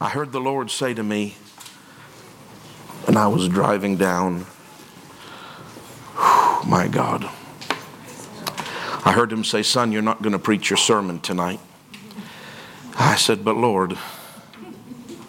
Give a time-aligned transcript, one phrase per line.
[0.00, 1.36] I heard the Lord say to me,
[3.06, 4.46] and I was driving down,
[6.16, 7.24] whew, my God.
[9.04, 11.60] I heard him say, Son, you're not going to preach your sermon tonight.
[12.98, 13.96] I said, But Lord,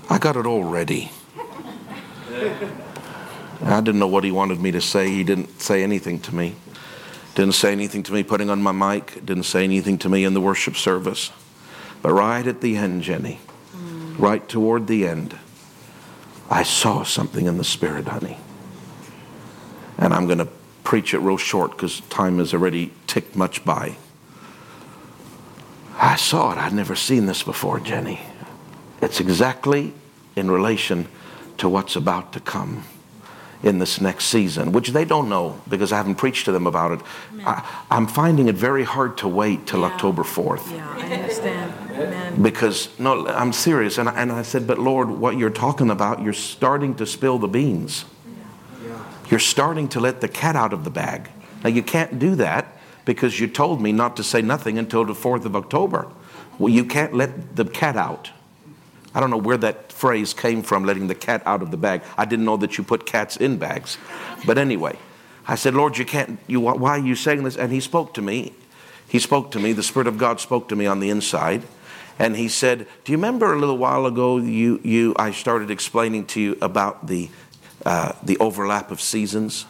[0.09, 1.11] I got it all ready.
[3.63, 5.09] I didn't know what he wanted me to say.
[5.09, 6.55] He didn't say anything to me.
[7.35, 9.25] Didn't say anything to me putting on my mic.
[9.25, 11.31] Didn't say anything to me in the worship service.
[12.01, 13.39] But right at the end, Jenny,
[14.17, 15.37] right toward the end,
[16.49, 18.37] I saw something in the spirit, honey.
[19.97, 20.47] And I'm going to
[20.83, 23.97] preach it real short because time has already ticked much by.
[25.97, 26.57] I saw it.
[26.57, 28.21] I'd never seen this before, Jenny.
[29.01, 29.93] It's exactly
[30.35, 31.07] in relation
[31.57, 32.83] to what's about to come
[33.63, 36.91] in this next season, which they don't know because I haven't preached to them about
[36.91, 37.01] it.
[37.45, 39.87] I, am finding it very hard to wait till yeah.
[39.87, 40.71] October 4th.
[40.71, 41.86] Yeah, I understand.
[42.41, 43.97] Because, no, I'm serious.
[43.97, 47.39] And I, and I said, but Lord, what you're talking about, you're starting to spill
[47.39, 48.05] the beans.
[49.29, 51.29] You're starting to let the cat out of the bag.
[51.63, 55.13] Now, you can't do that because you told me not to say nothing until the
[55.13, 56.07] 4th of October.
[56.59, 58.31] Well, you can't let the cat out.
[59.13, 62.03] I don't know where that phrase came from, letting the cat out of the bag.
[62.17, 63.97] I didn't know that you put cats in bags.
[64.45, 64.97] But anyway,
[65.47, 67.57] I said, Lord, you can't, you, why are you saying this?
[67.57, 68.53] And he spoke to me.
[69.07, 69.73] He spoke to me.
[69.73, 71.63] The Spirit of God spoke to me on the inside.
[72.19, 76.25] And he said, Do you remember a little while ago you, you, I started explaining
[76.27, 77.29] to you about the,
[77.85, 79.65] uh, the overlap of seasons?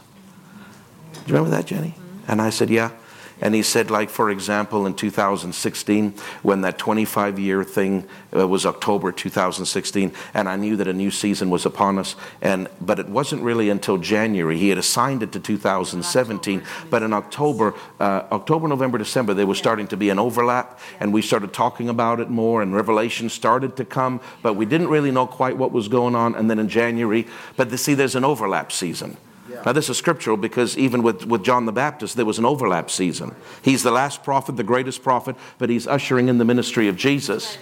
[1.13, 1.95] Do you remember that, Jenny?
[2.27, 2.91] And I said, Yeah.
[3.39, 8.65] And he said, like, for example, in 2016, when that 25 year thing uh, was
[8.65, 13.07] October 2016, and I knew that a new season was upon us, and, but it
[13.07, 14.57] wasn't really until January.
[14.57, 19.59] He had assigned it to 2017, but in October, uh, October, November, December, there was
[19.59, 23.75] starting to be an overlap, and we started talking about it more, and revelation started
[23.77, 26.35] to come, but we didn't really know quite what was going on.
[26.35, 29.17] And then in January, but the, see, there's an overlap season.
[29.65, 32.89] Now, this is scriptural because even with, with John the Baptist, there was an overlap
[32.89, 33.35] season.
[33.61, 37.57] He's the last prophet, the greatest prophet, but he's ushering in the ministry of Jesus.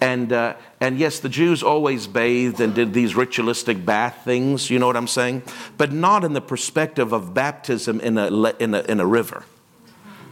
[0.00, 4.78] And, uh, and yes, the Jews always bathed and did these ritualistic bath things, you
[4.78, 5.42] know what I'm saying?
[5.78, 8.26] But not in the perspective of baptism in a,
[8.58, 9.44] in a, in a river.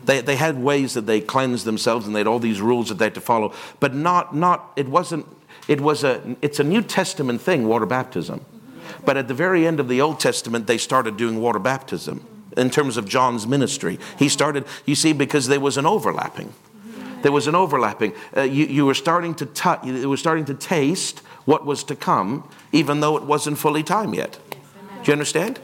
[0.04, 2.98] They, they had ways that they cleansed themselves and they had all these rules that
[2.98, 5.26] they had to follow, but not, not it wasn't,
[5.66, 8.44] it was a, it's a New Testament thing, water baptism.
[9.04, 12.70] But at the very end of the Old Testament, they started doing water baptism in
[12.70, 13.98] terms of John's ministry.
[14.18, 16.52] He started, you see, because there was an overlapping.
[17.22, 18.12] There was an overlapping.
[18.36, 21.96] Uh, you, you were starting to touch, you were starting to taste what was to
[21.96, 24.38] come, even though it wasn't fully time yet.
[24.50, 25.58] Do you understand?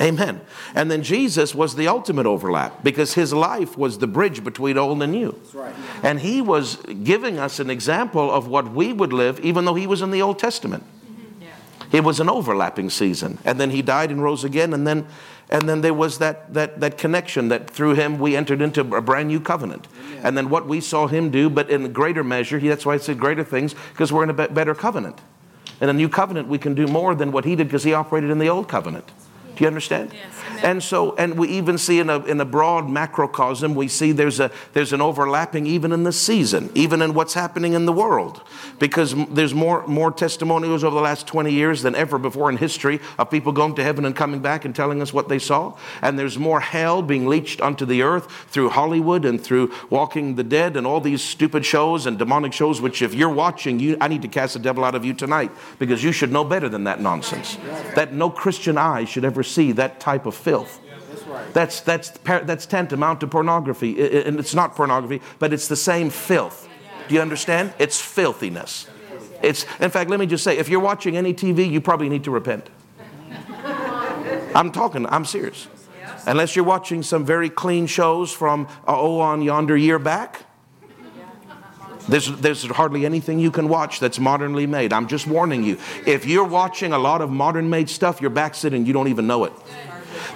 [0.00, 0.40] Amen.
[0.74, 5.02] And then Jesus was the ultimate overlap because his life was the bridge between old
[5.02, 5.38] and new.
[5.52, 5.74] Right.
[6.02, 9.86] And he was giving us an example of what we would live, even though he
[9.86, 10.84] was in the Old Testament.
[11.94, 13.38] It was an overlapping season.
[13.44, 14.74] And then he died and rose again.
[14.74, 15.06] And then,
[15.48, 19.00] and then there was that, that, that connection that through him we entered into a
[19.00, 19.86] brand new covenant.
[20.00, 20.20] Amen.
[20.24, 22.96] And then what we saw him do, but in greater measure, he, that's why I
[22.96, 25.20] said greater things, because we're in a better covenant.
[25.80, 28.30] In a new covenant, we can do more than what he did because he operated
[28.30, 29.08] in the old covenant.
[29.56, 30.12] Do you understand?
[30.12, 30.34] Yes.
[30.64, 34.40] And so, and we even see in a, in a broad macrocosm, we see there's,
[34.40, 38.42] a, there's an overlapping even in the season, even in what's happening in the world.
[38.78, 43.00] Because there's more, more testimonials over the last 20 years than ever before in history
[43.18, 45.76] of people going to heaven and coming back and telling us what they saw.
[46.02, 50.44] And there's more hell being leached onto the earth through Hollywood and through Walking the
[50.44, 54.08] Dead and all these stupid shows and demonic shows, which if you're watching, you, I
[54.08, 56.84] need to cast the devil out of you tonight because you should know better than
[56.84, 57.56] that nonsense.
[57.94, 60.80] That no Christian eye should ever see that type of filth.
[61.52, 64.24] That's, that's, that's tantamount to pornography.
[64.24, 66.68] And it's not pornography, but it's the same filth.
[67.08, 67.74] Do you understand?
[67.78, 68.88] It's filthiness.
[69.42, 72.24] It's, in fact, let me just say if you're watching any TV, you probably need
[72.24, 72.70] to repent.
[74.54, 75.68] I'm talking, I'm serious.
[76.26, 80.46] Unless you're watching some very clean shows from, uh, oh, on yonder year back.
[82.08, 84.92] There's, there's hardly anything you can watch that's modernly made.
[84.92, 85.78] I'm just warning you.
[86.06, 89.44] If you're watching a lot of modern made stuff, you're backsliding, you don't even know
[89.44, 89.52] it.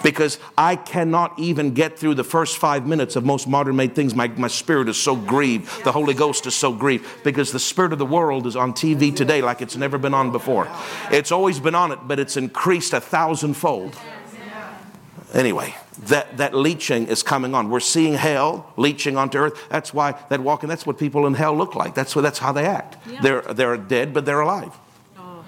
[0.02, 4.14] Because I cannot even get through the first five minutes of most modern made things.
[4.14, 5.84] My, my spirit is so grieved.
[5.84, 9.14] The Holy Ghost is so grieved because the spirit of the world is on TV
[9.14, 10.68] today like it's never been on before.
[11.10, 13.96] It's always been on it, but it's increased a thousandfold.
[15.34, 15.74] Anyway,
[16.06, 17.70] that, that leaching is coming on.
[17.70, 19.68] We're seeing hell leaching onto earth.
[19.68, 21.94] That's why that walking, that's what people in hell look like.
[21.94, 22.96] That's, what, that's how they act.
[23.08, 23.20] Yeah.
[23.20, 24.72] They're, they're dead, but they're alive.
[25.18, 25.44] Oh.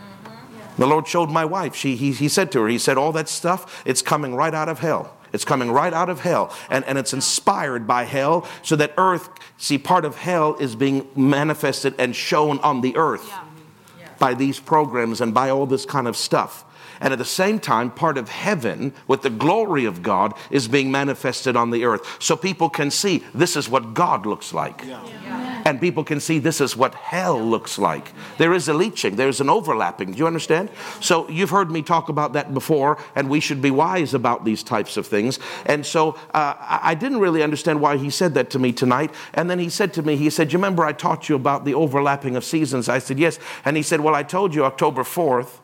[0.77, 1.75] The Lord showed my wife.
[1.75, 4.69] She, he, he said to her, He said, All that stuff, it's coming right out
[4.69, 5.17] of hell.
[5.33, 6.53] It's coming right out of hell.
[6.71, 11.07] And, and it's inspired by hell so that earth, see, part of hell is being
[11.15, 13.29] manifested and shown on the earth.
[13.29, 14.09] Yeah.
[14.19, 16.65] by these programs and by all this kind of stuff.
[17.01, 20.91] And at the same time, part of heaven with the glory of God is being
[20.91, 22.17] manifested on the earth.
[22.19, 24.85] So people can see this is what God looks like.
[24.87, 25.05] Yeah.
[25.07, 25.63] Yeah.
[25.65, 28.13] And people can see this is what hell looks like.
[28.39, 30.13] There is a leaching, there's an overlapping.
[30.13, 30.71] Do you understand?
[31.01, 34.63] So you've heard me talk about that before, and we should be wise about these
[34.63, 35.39] types of things.
[35.67, 39.15] And so uh, I didn't really understand why he said that to me tonight.
[39.35, 41.75] And then he said to me, he said, You remember I taught you about the
[41.75, 42.89] overlapping of seasons?
[42.89, 43.39] I said, Yes.
[43.65, 45.59] And he said, Well, I told you October 4th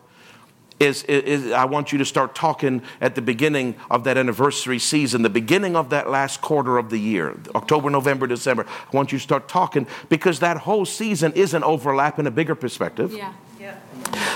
[0.79, 5.21] is, is, I want you to start talking at the beginning of that anniversary season,
[5.23, 8.65] the beginning of that last quarter of the year, October, November, December.
[8.67, 12.31] I want you to start talking because that whole season is an overlap in a
[12.31, 13.11] bigger perspective.
[13.11, 13.33] Yeah.
[13.59, 13.77] yeah.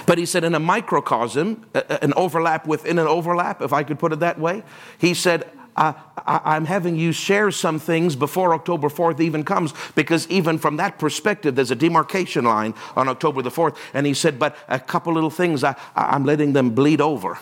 [0.05, 4.11] But he said, in a microcosm, an overlap within an overlap, if I could put
[4.11, 4.63] it that way,
[4.97, 5.93] he said, I,
[6.55, 10.99] am having you share some things before October 4th even comes, because even from that
[10.99, 13.77] perspective, there's a demarcation line on October the 4th.
[13.93, 17.39] And he said, But a couple little things, I, I'm letting them bleed over.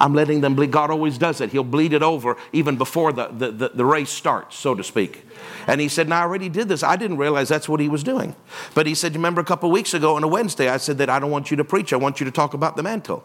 [0.00, 0.70] I'm letting them bleed.
[0.70, 1.52] God always does it.
[1.52, 5.26] He'll bleed it over even before the, the, the, the race starts, so to speak.
[5.66, 6.82] And he said, Now I already did this.
[6.82, 8.34] I didn't realize that's what he was doing.
[8.74, 11.18] But he said, remember a couple weeks ago on a Wednesday, I said that I
[11.18, 13.24] don't want you to preach, I want you to talk about the mantle.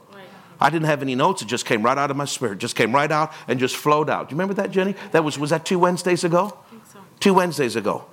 [0.60, 1.42] I didn't have any notes.
[1.42, 2.60] It just came right out of my spirit.
[2.60, 4.30] Just came right out and just flowed out.
[4.30, 4.96] Do you remember that, Jenny?
[5.12, 6.58] That was was that two Wednesdays ago?
[6.92, 7.00] So.
[7.20, 8.06] Two Wednesdays ago.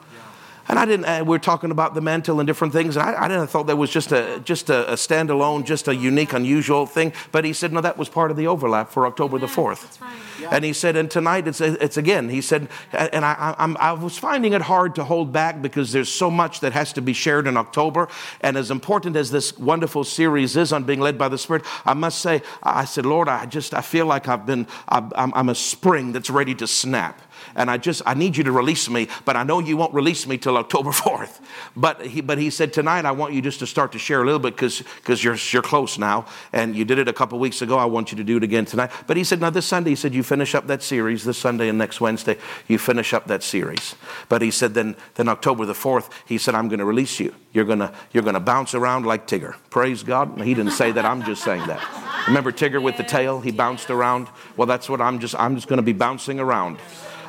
[0.68, 2.96] And I didn't, uh, we are talking about the mantle and different things.
[2.96, 5.94] And I, I didn't thought that was just a, just a, a, standalone, just a
[5.94, 7.12] unique, unusual thing.
[7.32, 10.00] But he said, no, that was part of the overlap for October the 4th.
[10.00, 10.12] Right.
[10.40, 10.50] Yeah.
[10.52, 14.16] And he said, and tonight it's, it's again, he said, and I, I, I was
[14.18, 17.46] finding it hard to hold back because there's so much that has to be shared
[17.46, 18.08] in October.
[18.40, 21.94] And as important as this wonderful series is on being led by the Spirit, I
[21.94, 25.54] must say, I said, Lord, I just, I feel like I've been, I'm, I'm a
[25.54, 27.20] spring that's ready to snap
[27.54, 30.26] and I just I need you to release me, but I know you won't release
[30.26, 31.40] me till October 4th.
[31.76, 34.24] But he but he said tonight I want you just to start to share a
[34.24, 37.62] little bit because because you're you're close now and you did it a couple weeks
[37.62, 37.78] ago.
[37.78, 38.90] I want you to do it again tonight.
[39.06, 41.68] But he said now this Sunday he said you finish up that series this Sunday
[41.68, 42.36] and next Wednesday
[42.68, 43.94] you finish up that series.
[44.28, 47.34] But he said then then October the 4th he said I'm going to release you.
[47.52, 49.54] You're going to you're going to bounce around like Tigger.
[49.70, 50.40] Praise God.
[50.40, 51.04] He didn't say that.
[51.04, 51.80] I'm just saying that.
[52.26, 53.40] Remember Tigger with the tail?
[53.40, 54.28] He bounced around.
[54.56, 56.78] Well, that's what I'm just I'm just going to be bouncing around.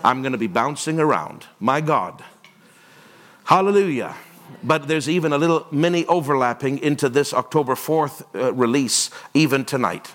[0.03, 1.45] I'm going to be bouncing around.
[1.59, 2.23] My God.
[3.45, 4.15] Hallelujah.
[4.63, 10.11] But there's even a little mini overlapping into this October 4th uh, release, even tonight.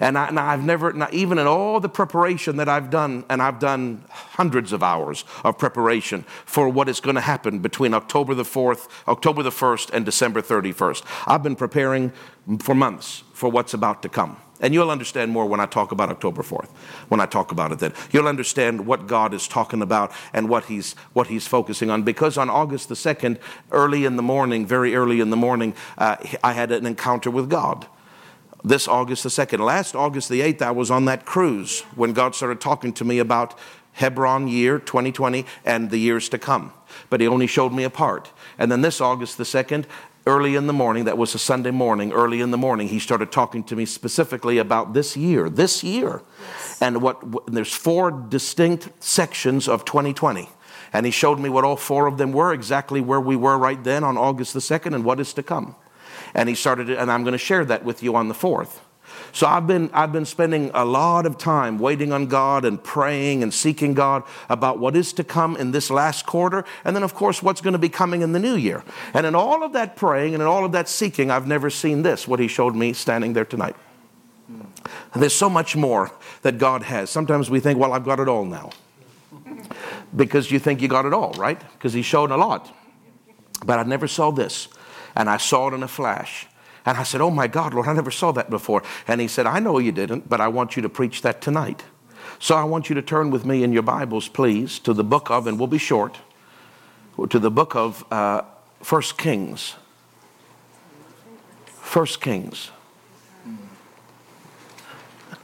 [0.00, 4.04] And, I, have never, even in all the preparation that I've done, and I've done
[4.10, 8.88] hundreds of hours of preparation for what is going to happen between October the 4th,
[9.06, 11.04] October the 1st, and December 31st.
[11.28, 12.12] I've been preparing
[12.58, 14.38] for months for what's about to come.
[14.62, 16.70] And you'll understand more when I talk about October 4th,
[17.08, 17.92] when I talk about it then.
[18.12, 22.04] You'll understand what God is talking about and what he's, what he's focusing on.
[22.04, 23.38] Because on August the 2nd,
[23.72, 27.50] early in the morning, very early in the morning, uh, I had an encounter with
[27.50, 27.86] God.
[28.64, 29.58] This August the 2nd.
[29.58, 33.18] Last August the 8th, I was on that cruise when God started talking to me
[33.18, 33.58] about
[33.94, 36.72] Hebron year 2020 and the years to come.
[37.10, 38.30] But he only showed me a part.
[38.58, 39.86] And then this August the 2nd,
[40.26, 43.32] early in the morning, that was a Sunday morning, early in the morning, he started
[43.32, 46.22] talking to me specifically about this year, this year.
[46.40, 46.82] Yes.
[46.82, 50.48] And what, there's four distinct sections of 2020.
[50.92, 53.82] And he showed me what all four of them were, exactly where we were right
[53.82, 55.74] then on August the 2nd and what is to come.
[56.34, 58.78] And he started, and I'm going to share that with you on the 4th.
[59.32, 63.42] So I've been, I've been spending a lot of time waiting on God and praying
[63.42, 67.14] and seeking God about what is to come in this last quarter, and then, of
[67.14, 68.84] course, what's going to be coming in the new year.
[69.14, 72.02] And in all of that praying and in all of that seeking, I've never seen
[72.02, 73.76] this, what He showed me standing there tonight.
[74.48, 76.10] And there's so much more
[76.42, 77.08] that God has.
[77.10, 78.70] Sometimes we think, well, I've got it all now.
[80.14, 81.58] Because you think you got it all, right?
[81.72, 82.74] Because He showed a lot.
[83.64, 84.68] But I never saw this.
[85.14, 86.46] And I saw it in a flash.
[86.84, 88.82] And I said, Oh my God, Lord, I never saw that before.
[89.06, 91.84] And he said, I know you didn't, but I want you to preach that tonight.
[92.38, 95.30] So I want you to turn with me in your Bibles, please, to the book
[95.30, 96.18] of, and we'll be short,
[97.28, 98.42] to the book of uh,
[98.80, 99.76] First Kings.
[101.66, 102.70] First Kings.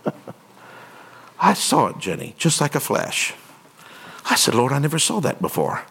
[1.41, 3.35] I saw it, Jenny, just like a flash.
[4.25, 5.83] I said, Lord, I never saw that before.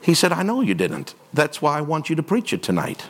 [0.00, 1.14] He said, I know you didn't.
[1.34, 3.04] That's why I want you to preach it tonight.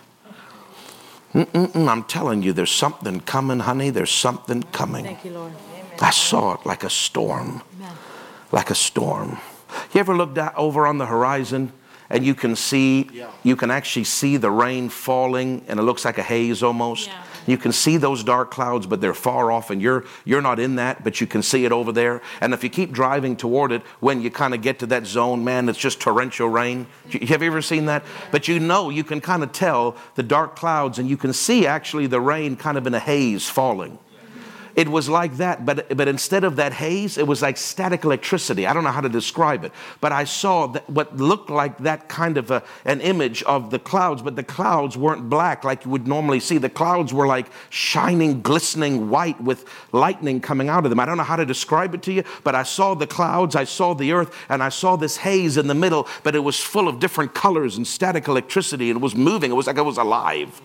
[1.35, 3.91] Mm-mm-mm, I'm telling you, there's something coming, honey.
[3.91, 5.05] There's something coming.
[5.05, 5.53] Thank you, Lord.
[6.01, 7.63] I saw it like a storm.
[7.77, 7.93] Amen.
[8.53, 9.39] Like a storm.
[9.93, 11.73] You ever looked out over on the horizon
[12.11, 13.11] and you can see,
[13.43, 17.09] you can actually see the rain falling, and it looks like a haze almost.
[17.09, 17.23] Yeah.
[17.49, 20.76] You can see those dark clouds, but they're far off, and you're you're not in
[20.76, 22.21] that, but you can see it over there.
[22.43, 25.45] And if you keep driving toward it, when you kind of get to that zone,
[25.45, 26.87] man, it's just torrential rain.
[27.11, 28.05] Have you ever seen that?
[28.31, 31.67] But you know, you can kind of tell the dark clouds, and you can see
[31.67, 33.99] actually the rain kind of in a haze falling.
[34.79, 38.65] It was like that, but, but instead of that haze, it was like static electricity.
[38.65, 42.39] I don't know how to describe it, but I saw what looked like that kind
[42.39, 46.07] of a, an image of the clouds, but the clouds weren't black like you would
[46.07, 46.59] normally see.
[46.59, 51.01] The clouds were like shining, glistening white with lightning coming out of them.
[51.01, 53.65] I don't know how to describe it to you, but I saw the clouds, I
[53.65, 56.87] saw the earth, and I saw this haze in the middle, but it was full
[56.87, 59.51] of different colors and static electricity, and it was moving.
[59.51, 60.63] It was like it was alive.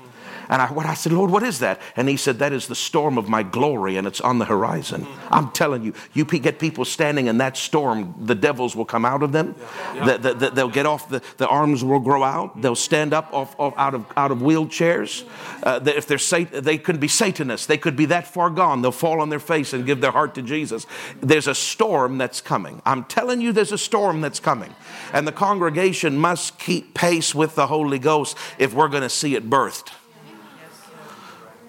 [0.49, 1.79] And I, what I said, Lord, what is that?
[1.95, 5.07] And he said, That is the storm of my glory, and it's on the horizon.
[5.29, 9.23] I'm telling you, you get people standing in that storm, the devils will come out
[9.23, 9.55] of them.
[10.03, 12.61] The- the- the- they'll get off, the, the arms will grow out.
[12.61, 15.23] They'll stand up off, off, out, of, out of wheelchairs.
[15.63, 18.81] Uh, if they're sat- they could be Satanists, they could be that far gone.
[18.81, 20.85] They'll fall on their face and give their heart to Jesus.
[21.21, 22.81] There's a storm that's coming.
[22.85, 24.73] I'm telling you, there's a storm that's coming.
[25.13, 29.35] And the congregation must keep pace with the Holy Ghost if we're going to see
[29.35, 29.91] it birthed.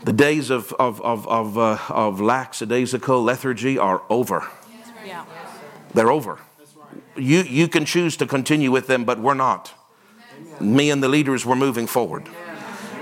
[0.05, 4.47] The days of, of, of, of, uh, of lackadaisical lethargy are over.
[5.07, 5.25] Yeah.
[5.95, 6.39] They're over.
[7.17, 9.73] You, you can choose to continue with them, but we're not.
[10.61, 12.29] Me and the leaders, we're moving forward.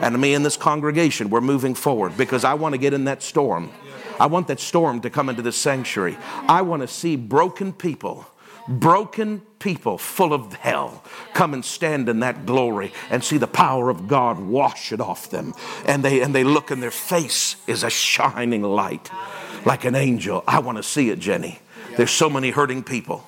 [0.00, 3.22] And me and this congregation, we're moving forward because I want to get in that
[3.22, 3.70] storm.
[4.20, 6.16] I want that storm to come into this sanctuary.
[6.48, 8.26] I want to see broken people,
[8.68, 11.02] broken people full of hell
[11.34, 15.30] come and stand in that glory and see the power of God wash it off
[15.30, 15.54] them.
[15.86, 19.10] And they, and they look and their face is a shining light
[19.64, 20.42] like an angel.
[20.46, 21.60] I want to see it, Jenny.
[21.96, 23.26] There's so many hurting people.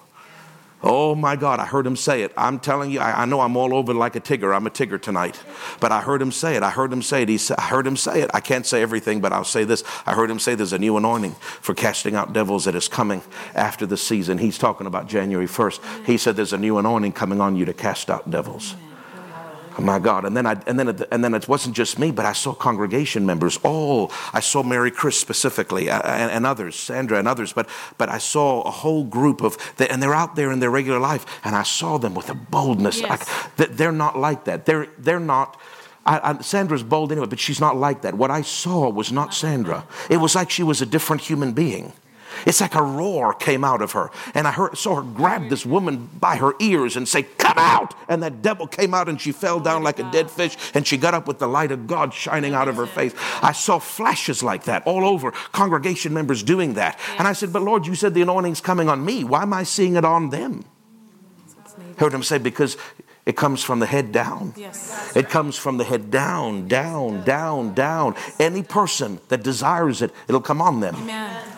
[0.86, 2.32] Oh my God, I heard him say it.
[2.36, 4.54] I'm telling you, I, I know I'm all over like a tigger.
[4.54, 5.40] I'm a tigger tonight.
[5.80, 6.62] But I heard him say it.
[6.62, 7.30] I heard him say it.
[7.30, 8.30] He sa- I heard him say it.
[8.34, 9.82] I can't say everything, but I'll say this.
[10.04, 13.22] I heard him say there's a new anointing for casting out devils that is coming
[13.54, 14.36] after the season.
[14.36, 16.04] He's talking about January 1st.
[16.04, 18.74] He said there's a new anointing coming on you to cast out devils.
[19.76, 20.24] Oh my God.
[20.24, 22.54] And then, I, and, then it, and then it wasn't just me, but I saw
[22.54, 23.58] congregation members.
[23.64, 28.08] All I saw Mary Chris specifically uh, and, and others, Sandra and others, but, but
[28.08, 31.56] I saw a whole group of, and they're out there in their regular life, and
[31.56, 33.00] I saw them with a boldness.
[33.00, 33.10] Yes.
[33.10, 34.64] Like, that they're not like that.
[34.66, 35.60] They're, they're not.
[36.06, 38.14] I, I, Sandra's bold anyway, but she's not like that.
[38.14, 39.86] What I saw was not Sandra.
[40.10, 41.94] It was like she was a different human being.
[42.46, 44.10] It's like a roar came out of her.
[44.34, 47.94] And I heard, saw her grab this woman by her ears and say, Come out!
[48.08, 50.96] And that devil came out and she fell down like a dead fish and she
[50.96, 53.14] got up with the light of God shining out of her face.
[53.42, 56.98] I saw flashes like that all over, congregation members doing that.
[57.18, 59.24] And I said, But Lord, you said the anointing's coming on me.
[59.24, 60.64] Why am I seeing it on them?
[61.98, 62.76] Heard him say, Because
[63.26, 64.52] it comes from the head down.
[64.56, 65.16] Yes.
[65.16, 68.16] It comes from the head down, down, down, down.
[68.38, 70.94] Any person that desires it, it'll come on them.
[70.96, 71.53] Amen.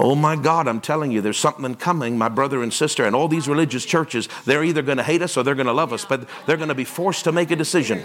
[0.00, 3.04] Oh my God, I'm telling you, there's something coming, my brother and sister.
[3.04, 5.72] And all these religious churches, they're either going to hate us or they're going to
[5.72, 8.04] love us, but they're going to be forced to make a decision.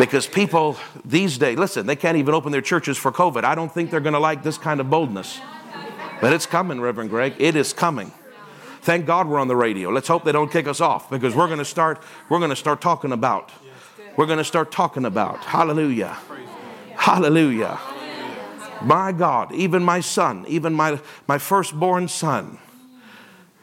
[0.00, 3.44] Because people these days, listen, they can't even open their churches for COVID.
[3.44, 5.40] I don't think they're going to like this kind of boldness.
[6.20, 7.34] But it's coming, Reverend Greg.
[7.38, 8.10] It is coming.
[8.82, 9.90] Thank God we're on the radio.
[9.90, 12.56] Let's hope they don't kick us off because we're going to start we're going to
[12.56, 13.52] start talking about.
[14.16, 15.44] We're going to start talking about.
[15.44, 16.16] Hallelujah.
[16.96, 17.78] Hallelujah.
[18.82, 22.58] My God, even my son, even my, my firstborn son,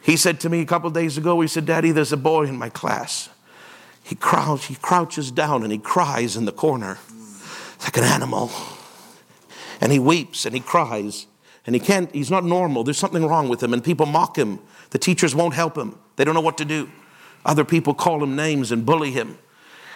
[0.02, 2.58] he said to me a couple days ago, he said, Daddy, there's a boy in
[2.58, 3.30] my class.
[4.04, 7.00] He, crouch, he crouches down and he cries in the corner
[7.82, 8.52] like an animal.
[9.82, 11.26] And he weeps and he cries.
[11.66, 12.84] And he can't, he's not normal.
[12.84, 13.74] There's something wrong with him.
[13.74, 14.60] And people mock him.
[14.92, 15.98] The teachers won't help him.
[16.18, 16.92] They don't know what to do.
[17.44, 19.30] Other people call him names and bully him.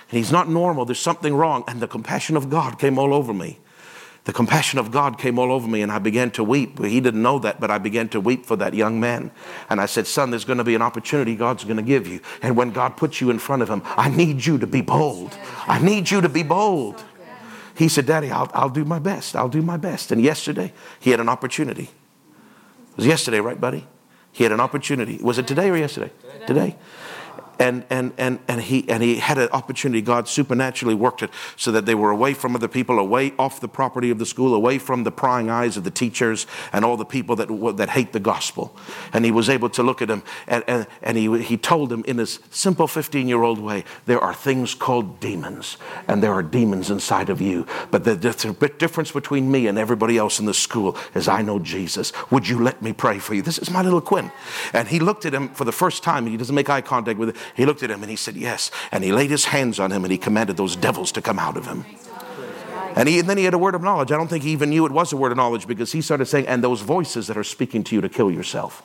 [0.09, 0.85] And he's not normal.
[0.85, 1.63] There's something wrong.
[1.67, 3.59] And the compassion of God came all over me.
[4.29, 6.77] The compassion of God came all over me, and I began to weep.
[6.77, 9.31] He didn't know that, but I began to weep for that young man.
[9.71, 12.19] And I said, Son, there's going to be an opportunity God's going to give you.
[12.43, 15.35] And when God puts you in front of him, I need you to be bold.
[15.65, 17.03] I need you to be bold.
[17.73, 19.35] He said, Daddy, I'll, I'll do my best.
[19.35, 20.11] I'll do my best.
[20.11, 21.89] And yesterday, he had an opportunity.
[22.91, 23.87] It was yesterday, right, buddy?
[24.31, 25.17] He had an opportunity.
[25.23, 26.11] Was it today or yesterday?
[26.45, 26.75] Today.
[27.59, 30.01] And, and, and, and, he, and he had an opportunity.
[30.01, 33.67] God supernaturally worked it so that they were away from other people, away off the
[33.67, 37.05] property of the school, away from the prying eyes of the teachers and all the
[37.05, 38.75] people that, that hate the gospel.
[39.13, 42.03] And he was able to look at him and, and, and he, he told him
[42.05, 46.43] in his simple 15 year old way there are things called demons, and there are
[46.43, 47.65] demons inside of you.
[47.91, 51.59] But the, the difference between me and everybody else in the school is I know
[51.59, 52.11] Jesus.
[52.31, 53.41] Would you let me pray for you?
[53.41, 54.31] This is my little Quinn.
[54.73, 57.19] And he looked at him for the first time, and he doesn't make eye contact
[57.19, 58.71] with him, He looked at him and he said, Yes.
[58.91, 61.57] And he laid his hands on him and he commanded those devils to come out
[61.57, 61.85] of him.
[62.95, 64.11] And, he, and then he had a word of knowledge.
[64.11, 66.25] I don't think he even knew it was a word of knowledge because he started
[66.25, 68.83] saying, And those voices that are speaking to you to kill yourself.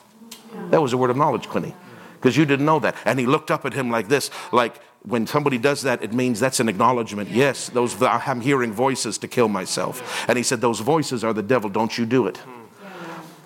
[0.69, 1.75] That was a word of knowledge, Quinny,
[2.13, 2.95] because you didn't know that.
[3.05, 6.39] And he looked up at him like this, like, when somebody does that, it means
[6.39, 7.29] that's an acknowledgement.
[7.29, 10.25] Yes, those I'm hearing voices to kill myself.
[10.27, 11.69] And he said, Those voices are the devil.
[11.69, 12.39] Don't you do it.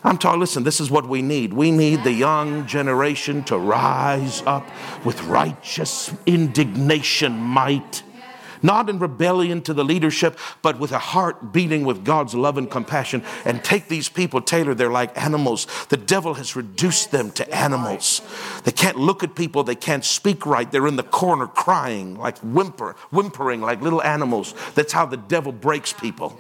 [0.04, 1.54] I'm talking, listen, this is what we need.
[1.54, 4.70] We need the young generation to rise up
[5.04, 8.04] with righteous indignation, might
[8.62, 12.70] not in rebellion to the leadership, but with a heart beating with God's love and
[12.70, 13.24] compassion.
[13.46, 15.68] And take these people, Taylor, they're like animals.
[15.90, 18.22] The devil has reduced them to animals.
[18.64, 20.70] They can't look at people, they can't speak right.
[20.70, 24.54] They're in the corner crying, like whimper, whimpering like little animals.
[24.76, 26.40] That's how the devil breaks people.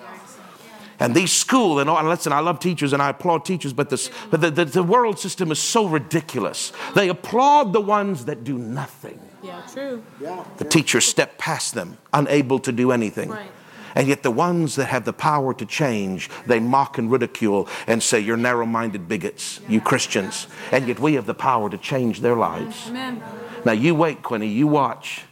[1.00, 3.89] And these school and, all, and listen, I love teachers and I applaud teachers, but,
[3.89, 6.74] this, but the, the, the world system is so ridiculous.
[6.94, 9.20] They applaud the ones that do nothing.
[9.41, 10.03] Yeah, true.
[10.22, 13.29] Yeah, The teachers step past them, unable to do anything.
[13.29, 13.51] Right.
[13.96, 18.03] And yet, the ones that have the power to change, they mock and ridicule and
[18.03, 20.48] say, You're narrow minded bigots, you Christians.
[20.72, 22.88] And yet, we have the power to change their lives.
[22.88, 23.24] Amen.
[23.65, 25.24] Now, you wait, Quinny, you watch.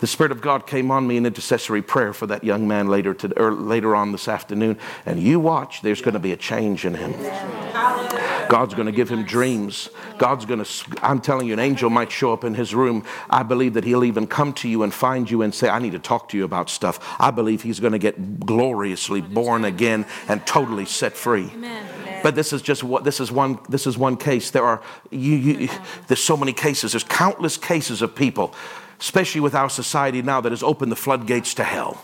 [0.00, 3.14] The Spirit of God came on me in intercessory prayer for that young man later,
[3.14, 4.78] to, or later on this afternoon.
[5.06, 7.12] And you watch, there's going to be a change in him.
[8.48, 9.88] God's going to give him dreams.
[10.18, 13.04] God's going to, I'm telling you, an angel might show up in his room.
[13.30, 15.92] I believe that he'll even come to you and find you and say, I need
[15.92, 17.16] to talk to you about stuff.
[17.18, 21.50] I believe he's going to get gloriously born again and totally set free.
[22.22, 24.50] But this is just what this is one this is one case.
[24.50, 25.68] There are you, you,
[26.06, 26.92] there's so many cases.
[26.92, 28.54] There's countless cases of people
[29.04, 32.02] especially with our society now that has opened the floodgates to hell.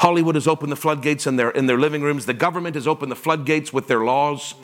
[0.00, 2.26] Hollywood has opened the floodgates in their, in their living rooms.
[2.26, 4.54] The government has opened the floodgates with their laws.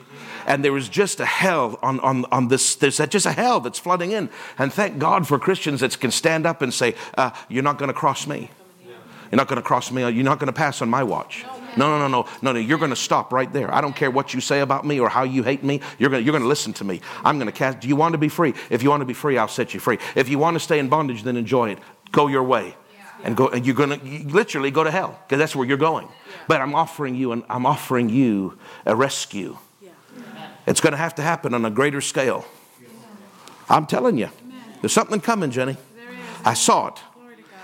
[0.45, 3.79] And there is just a hell on, on, on this, there's just a hell that's
[3.79, 4.29] flooding in.
[4.59, 7.87] And thank God for Christians that can stand up and say, uh, You're not going
[7.87, 8.51] to cross me.
[9.31, 10.01] You're not going to cross me.
[10.01, 11.43] You're not going to pass on my watch.
[11.75, 12.59] No, no, no, no, no, no.
[12.59, 13.73] You're going to stop right there.
[13.73, 15.81] I don't care what you say about me or how you hate me.
[15.97, 17.01] You're going, to, you're to listen to me.
[17.23, 17.79] I'm going to cast.
[17.79, 18.53] Do you want to be free?
[18.69, 19.97] If you want to be free, I'll set you free.
[20.15, 21.79] If you want to stay in bondage, then enjoy it.
[22.11, 22.75] Go your way,
[23.23, 23.47] and go.
[23.47, 26.07] And you're going to you literally go to hell because that's where you're going.
[26.47, 29.57] But I'm offering you, and I'm offering you a rescue.
[30.65, 32.45] It's going to have to happen on a greater scale.
[33.69, 34.29] I'm telling you,
[34.81, 35.77] there's something coming, Jenny.
[36.45, 36.99] I saw it.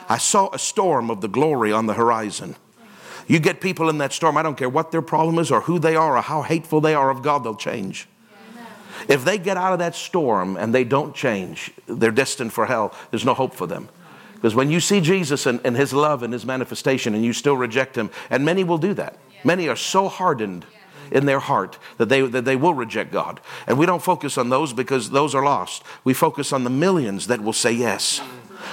[0.07, 2.55] I saw a storm of the glory on the horizon.
[3.29, 5.77] You get people in that storm, I don't care what their problem is or who
[5.77, 8.07] they are or how hateful they are of God, they'll change.
[9.07, 12.91] If they get out of that storm and they don't change, they're destined for hell.
[13.11, 13.87] There's no hope for them.
[14.33, 17.55] Because when you see Jesus and, and, his love and his manifestation and you still
[17.55, 20.65] reject him, and many will do that, many are so hardened
[21.11, 23.39] in their heart that they, that they will reject God.
[23.67, 25.83] And we don't focus on those because those are lost.
[26.03, 28.21] We focus on the millions that will say yes.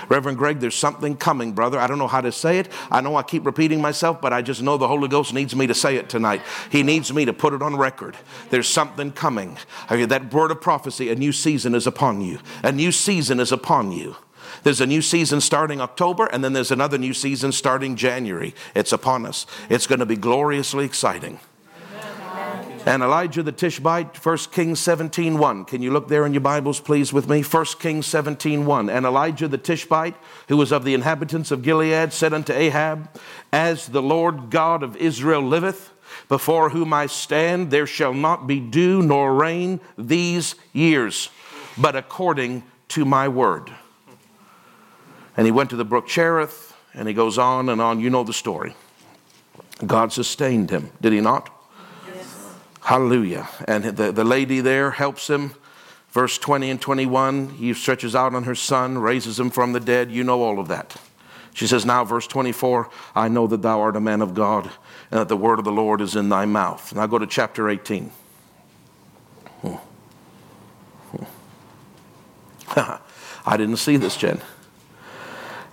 [0.08, 1.78] Reverend Greg, there's something coming, brother.
[1.78, 2.68] I don't know how to say it.
[2.90, 5.66] I know I keep repeating myself, but I just know the Holy Ghost needs me
[5.66, 6.42] to say it tonight.
[6.70, 8.16] He needs me to put it on record.
[8.50, 9.58] There's something coming.
[9.88, 12.38] That word of prophecy, a new season is upon you.
[12.62, 14.16] A new season is upon you.
[14.62, 18.54] There's a new season starting October, and then there's another new season starting January.
[18.74, 19.46] It's upon us.
[19.68, 21.40] It's going to be gloriously exciting.
[22.86, 25.64] And Elijah the Tishbite, 1 Kings 17 1.
[25.64, 27.42] Can you look there in your Bibles, please, with me?
[27.42, 28.88] 1 Kings 17 1.
[28.88, 30.14] And Elijah the Tishbite,
[30.46, 33.10] who was of the inhabitants of Gilead, said unto Ahab,
[33.52, 35.90] As the Lord God of Israel liveth,
[36.28, 41.28] before whom I stand, there shall not be dew nor rain these years,
[41.76, 43.72] but according to my word.
[45.36, 47.98] And he went to the brook Cherith, and he goes on and on.
[47.98, 48.76] You know the story.
[49.84, 51.55] God sustained him, did he not?
[52.86, 53.48] Hallelujah.
[53.66, 55.56] And the, the lady there helps him.
[56.10, 60.12] Verse 20 and 21, he stretches out on her son, raises him from the dead.
[60.12, 60.94] You know all of that.
[61.52, 64.70] She says, Now, verse 24, I know that thou art a man of God,
[65.10, 66.94] and that the word of the Lord is in thy mouth.
[66.94, 68.12] Now go to chapter 18.
[69.62, 69.68] Hmm.
[72.68, 72.92] Hmm.
[73.44, 74.40] I didn't see this, Jen.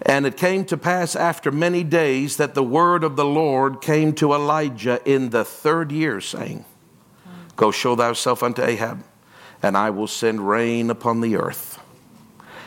[0.02, 4.14] And it came to pass after many days that the word of the Lord came
[4.14, 6.66] to Elijah in the third year, saying,
[7.56, 9.04] Go show thyself unto Ahab,
[9.62, 11.80] and I will send rain upon the earth.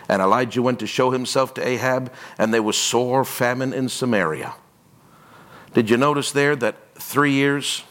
[0.09, 4.55] And Elijah went to show himself to Ahab, and there was sore famine in Samaria.
[5.75, 7.83] Did you notice there that three years?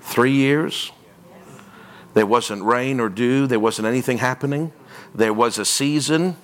[0.00, 0.92] Three years?
[2.14, 4.72] There wasn't rain or dew, there wasn't anything happening.
[5.14, 6.36] There was a season.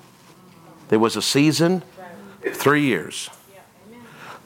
[0.88, 1.82] There was a season.
[2.52, 3.30] Three years.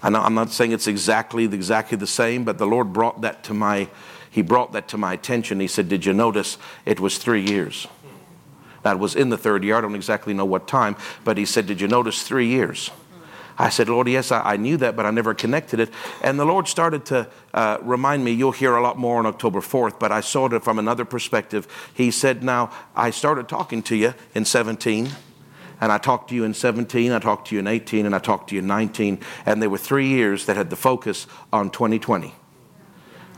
[0.03, 3.43] I know, I'm not saying it's exactly exactly the same, but the Lord brought that
[3.45, 3.89] to my
[4.31, 5.61] he brought that to my attention.
[5.61, 7.87] He said, Did you notice it was three years?
[8.83, 9.77] That was in the third year.
[9.77, 12.91] I don't exactly know what time, but he said, Did you notice three years?
[13.61, 15.91] I said, Lord, yes, I, I knew that, but I never connected it.
[16.23, 19.61] And the Lord started to uh, remind me, you'll hear a lot more on October
[19.61, 21.67] 4th, but I saw it from another perspective.
[21.93, 25.11] He said, Now, I started talking to you in 17
[25.81, 28.19] and I talked to you in 17, I talked to you in 18, and I
[28.19, 31.71] talked to you in 19, and there were three years that had the focus on
[31.71, 32.35] 2020.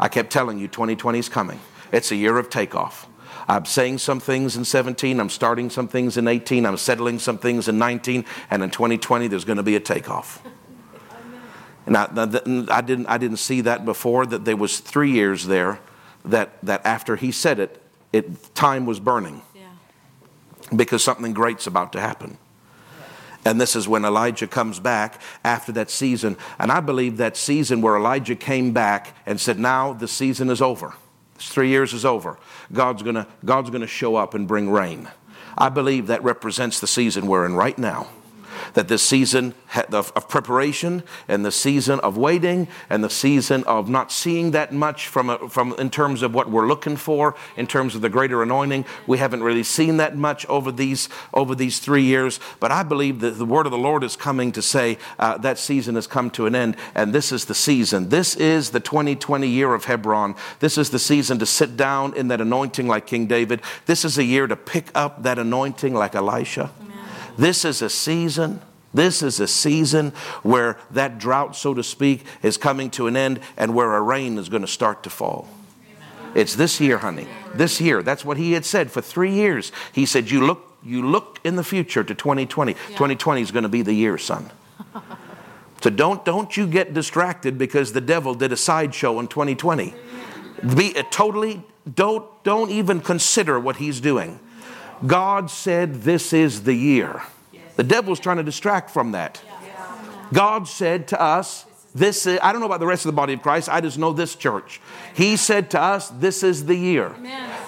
[0.00, 1.60] I kept telling you 2020 is coming.
[1.92, 3.06] It's a year of takeoff.
[3.46, 7.38] I'm saying some things in 17, I'm starting some things in 18, I'm settling some
[7.38, 10.42] things in 19, and in 2020 there's going to be a takeoff.
[11.86, 15.80] And I, I, didn't, I didn't see that before, that there was three years there
[16.24, 17.82] that, that after he said it,
[18.12, 19.62] it time was burning yeah.
[20.74, 22.38] because something great's about to happen.
[23.44, 26.37] And this is when Elijah comes back after that season.
[26.59, 30.61] And I believe that season where Elijah came back and said, Now the season is
[30.61, 30.94] over.
[31.37, 32.38] Three years is over.
[32.72, 35.09] God's gonna, God's gonna show up and bring rain.
[35.57, 38.09] I believe that represents the season we're in right now
[38.74, 39.54] that this season
[39.92, 45.09] of, preparation and the season of waiting and the season of not seeing that much
[45.09, 48.42] from, a, from in terms of what we're looking for in terms of the greater
[48.42, 48.85] anointing.
[49.06, 53.20] We haven't really seen that much over these over these three years but i believe
[53.20, 56.30] that the word of the lord is coming to say uh, that season has come
[56.30, 58.09] to an end and this is the season.
[58.09, 60.35] This is the 2020 year of hebron.
[60.61, 63.62] This is the season to sit down in that anointing like king david.
[63.87, 66.70] This is a year to pick up that anointing like elisha
[67.37, 68.61] this is a season.
[68.93, 70.11] This is a season
[70.43, 74.37] where that drought, so to speak, is coming to an end and where a rain
[74.37, 75.49] is going to start to fall.
[76.35, 77.27] It's this year, honey.
[77.55, 78.03] This year.
[78.03, 79.73] That's what he had said for three years.
[79.93, 82.73] He said, You look, you look in the future to 2020.
[82.73, 82.79] Yeah.
[82.88, 84.51] 2020 is going to be the year, son.
[85.81, 89.95] so don't, don't you get distracted because the devil did a sideshow in 2020.
[90.77, 91.62] Be totally,
[91.93, 94.38] don't, don't even consider what he's doing.
[95.06, 97.22] God said, This is the year.
[97.76, 99.42] The devil's trying to distract from that.
[100.32, 103.32] God said to us, this is, I don't know about the rest of the body
[103.32, 103.68] of Christ.
[103.68, 104.80] I just know this church.
[105.14, 107.14] He said to us, This is the year.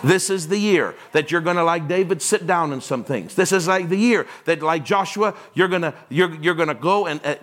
[0.04, 3.34] This is the year that you're going to, like David, sit down in some things.
[3.34, 7.06] This is like the year that, like Joshua, you're going to you're, you're to go
[7.06, 7.34] and uh,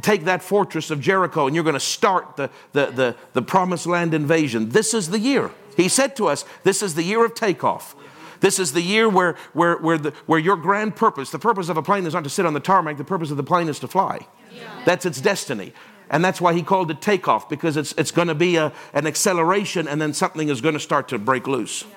[0.00, 3.86] take that fortress of Jericho and you're going to start the, the, the, the promised
[3.86, 4.68] land invasion.
[4.68, 5.50] This is the year.
[5.76, 7.96] He said to us, This is the year of takeoff.
[8.40, 11.76] This is the year where, where, where, the, where your grand purpose, the purpose of
[11.76, 13.78] a plane is not to sit on the tarmac, the purpose of the plane is
[13.80, 14.26] to fly.
[14.54, 14.62] Yeah.
[14.84, 15.72] That's its destiny.
[16.10, 19.06] And that's why he called it takeoff, because it's, it's going to be a, an
[19.06, 21.82] acceleration and then something is going to start to break loose.
[21.82, 21.96] Yeah.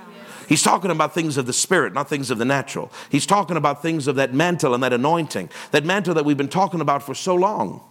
[0.49, 2.91] He's talking about things of the spirit, not things of the natural.
[3.09, 6.49] He's talking about things of that mantle and that anointing, that mantle that we've been
[6.49, 7.81] talking about for so long.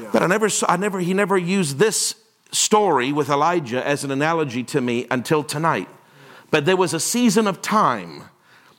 [0.00, 0.08] Yeah.
[0.10, 2.14] But I never, I never, he never used this
[2.50, 5.88] story with Elijah as an analogy to me until tonight.
[6.50, 8.24] But there was a season of time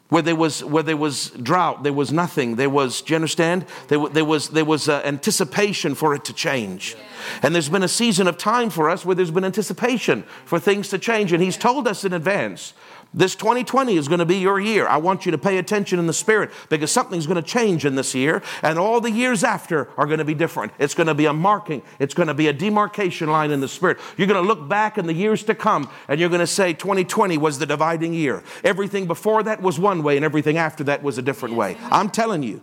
[0.10, 2.56] where there was where there was drought, there was nothing.
[2.56, 3.66] There was, do you understand?
[3.88, 6.96] There, there was there was uh, anticipation for it to change,
[7.44, 10.90] and there's been a season of time for us where there's been anticipation for things
[10.90, 11.32] to change.
[11.32, 12.74] And He's told us in advance
[13.14, 14.88] this 2020 is going to be your year.
[14.88, 17.96] I want you to pay attention in the spirit because something's going to change in
[17.96, 20.74] this year, and all the years after are going to be different.
[20.78, 23.68] It's going to be a marking, it's going to be a demarcation line in the
[23.68, 23.98] spirit.
[24.18, 26.74] You're going to look back in the years to come, and you're going to say
[26.74, 28.44] 2020 was the dividing year.
[28.64, 31.78] Everything before that was one way, and everything after that was a different way.
[31.92, 32.62] I'm telling you.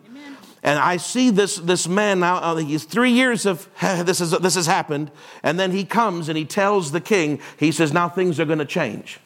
[0.62, 4.56] And I see this, this man now, uh, he's three years of this, is, this
[4.56, 5.12] has happened.
[5.44, 8.58] And then he comes and he tells the king, he says, now things are going
[8.58, 9.20] to change.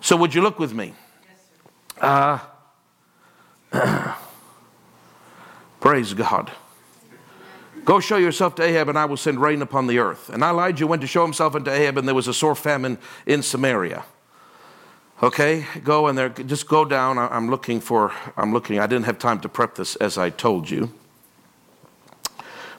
[0.00, 0.94] So, would you look with me?
[2.00, 2.38] Uh,
[5.80, 6.50] praise God.
[7.84, 10.28] Go show yourself to Ahab, and I will send rain upon the earth.
[10.28, 13.42] And Elijah went to show himself unto Ahab, and there was a sore famine in
[13.42, 14.04] Samaria.
[15.22, 16.30] Okay, go and there.
[16.30, 17.18] Just go down.
[17.18, 18.12] I'm looking for.
[18.36, 18.78] I'm looking.
[18.78, 20.92] I didn't have time to prep this as I told you.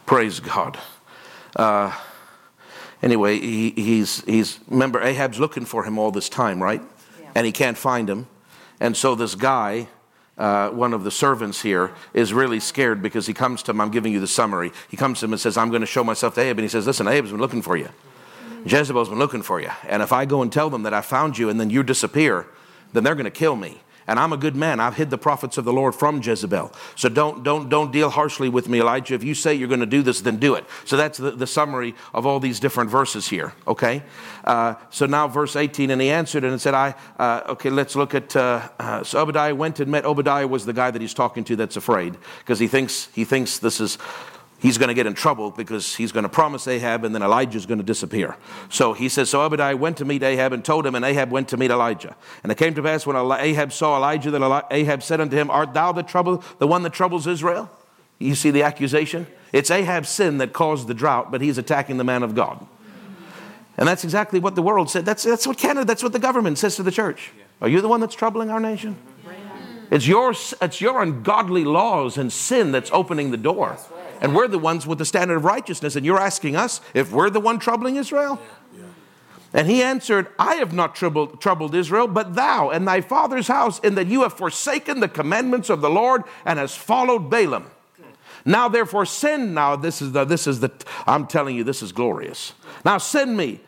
[0.08, 0.80] Praise God.
[1.56, 1.96] Uh,
[3.04, 4.60] anyway, he, he's he's.
[4.68, 6.82] Remember, Ahab's looking for him all this time, right?
[7.36, 8.28] And he can't find him.
[8.80, 9.88] And so this guy,
[10.38, 13.82] uh, one of the servants here, is really scared because he comes to him.
[13.82, 14.72] I'm giving you the summary.
[14.90, 16.58] He comes to him and says, I'm going to show myself to Ahab.
[16.58, 17.90] And he says, Listen, Ahab's been looking for you.
[18.66, 19.70] Jezebel's been looking for you.
[19.88, 22.48] And if I go and tell them that I found you and then you disappear,
[22.94, 24.80] then they're going to kill me and I'm a good man.
[24.80, 26.72] I've hid the prophets of the Lord from Jezebel.
[26.96, 29.16] So don't, don't, don't deal harshly with me, Elijah.
[29.16, 30.66] If you say you're going to do this, then do it.
[30.86, 34.04] So that's the, the summary of all these different verses here, okay?
[34.44, 38.16] Uh, so now verse 18, and he answered and said, I, uh, okay, let's look
[38.16, 41.44] at, uh, uh so Obadiah went and met, Obadiah was the guy that he's talking
[41.46, 43.98] to that's afraid because he thinks, he thinks this is,
[44.62, 47.66] he's going to get in trouble because he's going to promise Ahab and then Elijah's
[47.66, 48.38] going to disappear.
[48.70, 51.50] So he says, So Obadiah went to meet Ahab and told him, and Ahab went
[51.50, 52.16] to meet Elijah.
[52.44, 55.74] And it came to pass when Ahab saw Elijah that Ahab said unto him, Art
[55.74, 57.70] thou the trouble, the one that troubles Israel?
[58.20, 59.28] You see the accusation?
[59.52, 62.66] It's Ahab's sin that caused the drought, but he's attacking the man of God.
[63.78, 65.06] And that's exactly what the world said.
[65.06, 67.32] That's, that's what Canada, that's what the government says to the church.
[67.62, 68.96] Are you the one that's troubling our nation?
[69.90, 73.78] It's your, it's your ungodly laws and sin that's opening the door.
[74.22, 75.96] And we're the ones with the standard of righteousness.
[75.96, 78.40] And you're asking us if we're the one troubling Israel?
[79.54, 83.80] And he answered, I have not troubled, troubled, Israel, but thou and thy father's house,
[83.80, 87.66] in that you have forsaken the commandments of the Lord and has followed Baalim.
[88.46, 90.72] Now therefore send now, this is the, this is the,
[91.06, 92.54] I'm telling you, this is glorious.
[92.86, 93.60] Now send me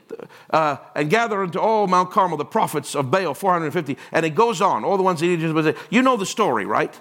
[0.50, 3.98] uh, and gather unto all Mount Carmel the prophets of Baal, 450.
[4.12, 6.98] And it goes on, all the ones that just, you know the story, right?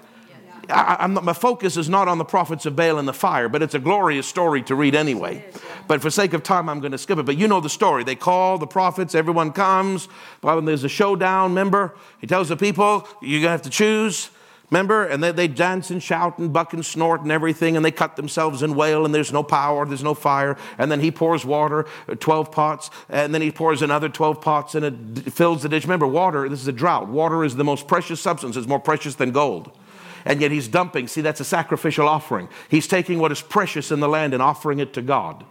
[0.69, 3.61] I, not, my focus is not on the prophets of Baal and the fire, but
[3.61, 5.45] it's a glorious story to read anyway.
[5.87, 7.25] But for sake of time, I'm going to skip it.
[7.25, 8.03] But you know the story.
[8.03, 10.07] They call the prophets, everyone comes.
[10.41, 11.95] There's a showdown, remember?
[12.19, 14.29] He tells the people, you're going to have to choose.
[14.71, 15.05] Remember?
[15.05, 18.15] And they, they dance and shout and buck and snort and everything, and they cut
[18.15, 20.57] themselves and wail, and there's no power, there's no fire.
[20.79, 24.73] And then he pours water, uh, 12 pots, and then he pours another 12 pots,
[24.73, 25.83] and it fills the ditch.
[25.83, 27.07] Remember, water, this is a drought.
[27.07, 29.77] Water is the most precious substance, it's more precious than gold.
[30.25, 31.07] And yet he's dumping.
[31.07, 32.49] See, that's a sacrificial offering.
[32.69, 35.45] He's taking what is precious in the land and offering it to God.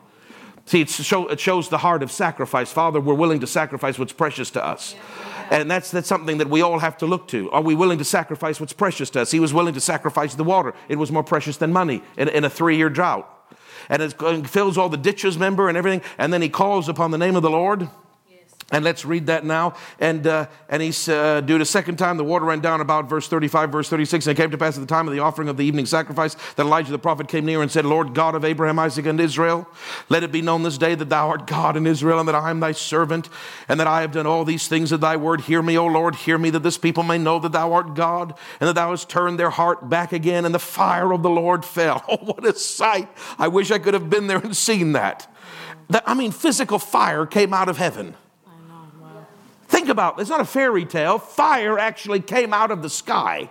[0.67, 2.73] See, it, show, it shows the heart of sacrifice.
[2.73, 4.95] Father, we're willing to sacrifice what's precious to us.
[5.51, 7.51] And that's, that's something that we all have to look to.
[7.51, 9.31] Are we willing to sacrifice what's precious to us?
[9.31, 10.73] He was willing to sacrifice the water.
[10.89, 13.29] It was more precious than money in, in a three year drought.
[13.89, 14.15] And it
[14.49, 16.03] fills all the ditches, member, and everything.
[16.17, 17.89] And then he calls upon the name of the Lord.
[18.73, 19.75] And let's read that now.
[20.01, 23.29] And, uh, and he's uh, due the second time, the water ran down about verse
[23.29, 24.27] 35, verse 36.
[24.27, 26.35] And it came to pass at the time of the offering of the evening sacrifice
[26.57, 29.69] that Elijah the prophet came near and said, Lord God of Abraham, Isaac, and Israel,
[30.09, 32.51] let it be known this day that thou art God in Israel, and that I
[32.51, 33.29] am thy servant,
[33.69, 35.43] and that I have done all these things at thy word.
[35.43, 38.35] Hear me, O Lord, hear me, that this people may know that thou art God,
[38.59, 41.65] and that thou hast turned their heart back again, and the fire of the Lord
[41.65, 42.03] fell.
[42.13, 43.09] Oh, what a sight!
[43.39, 45.33] I wish I could have been there and seen that.
[45.89, 48.17] that I mean, physical fire came out of heaven.
[49.73, 50.21] Think about it.
[50.21, 51.19] It's not a fairy tale.
[51.19, 53.51] Fire actually came out of the sky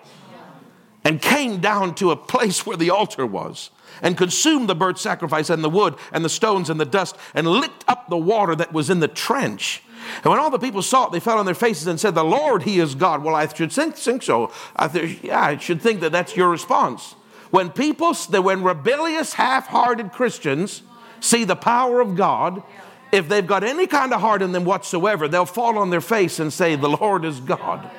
[1.04, 3.72] and came down to a place where the altar was
[4.04, 7.48] and consumed the burnt sacrifice and the wood and the stones and the dust and
[7.48, 9.82] licked up the water that was in the trench.
[10.18, 12.24] And when all the people saw it, they fell on their faces and said, The
[12.24, 13.24] Lord, He is God.
[13.24, 14.52] Well, I should think, think so.
[14.76, 17.16] I th- yeah, I should think that that's your response.
[17.50, 20.84] When people, when rebellious, half hearted Christians
[21.20, 22.62] see the power of God,
[23.12, 26.40] if they've got any kind of heart in them whatsoever, they'll fall on their face
[26.40, 27.90] and say, The Lord is God.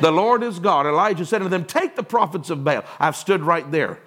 [0.00, 0.86] The Lord is God.
[0.86, 2.84] Elijah said to them, Take the prophets of Baal.
[2.98, 3.98] I've stood right there.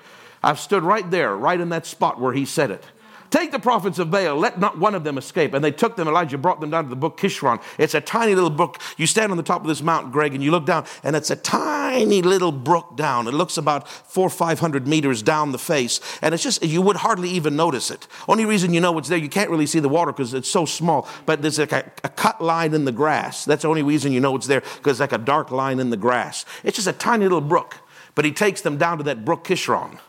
[0.43, 2.83] I've stood right there, right in that spot where he said it.
[3.29, 5.53] Take the prophets of Baal, let not one of them escape.
[5.53, 7.61] And they took them, Elijah brought them down to the brook Kishon.
[7.77, 8.81] It's a tiny little brook.
[8.97, 11.29] You stand on the top of this mountain, Greg, and you look down, and it's
[11.29, 13.27] a tiny little brook down.
[13.27, 15.99] It looks about four or five hundred meters down the face.
[16.21, 18.07] And it's just, you would hardly even notice it.
[18.27, 20.65] Only reason you know it's there, you can't really see the water because it's so
[20.65, 23.45] small, but there's like a, a cut line in the grass.
[23.45, 25.91] That's the only reason you know it's there because it's like a dark line in
[25.91, 26.45] the grass.
[26.63, 27.77] It's just a tiny little brook.
[28.15, 29.99] But he takes them down to that brook Kishon.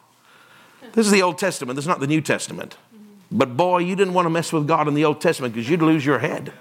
[0.93, 2.77] This is the Old Testament, this is not the New Testament.
[3.33, 5.83] But boy, you didn't want to mess with God in the Old Testament because you'd
[5.83, 6.53] lose your head.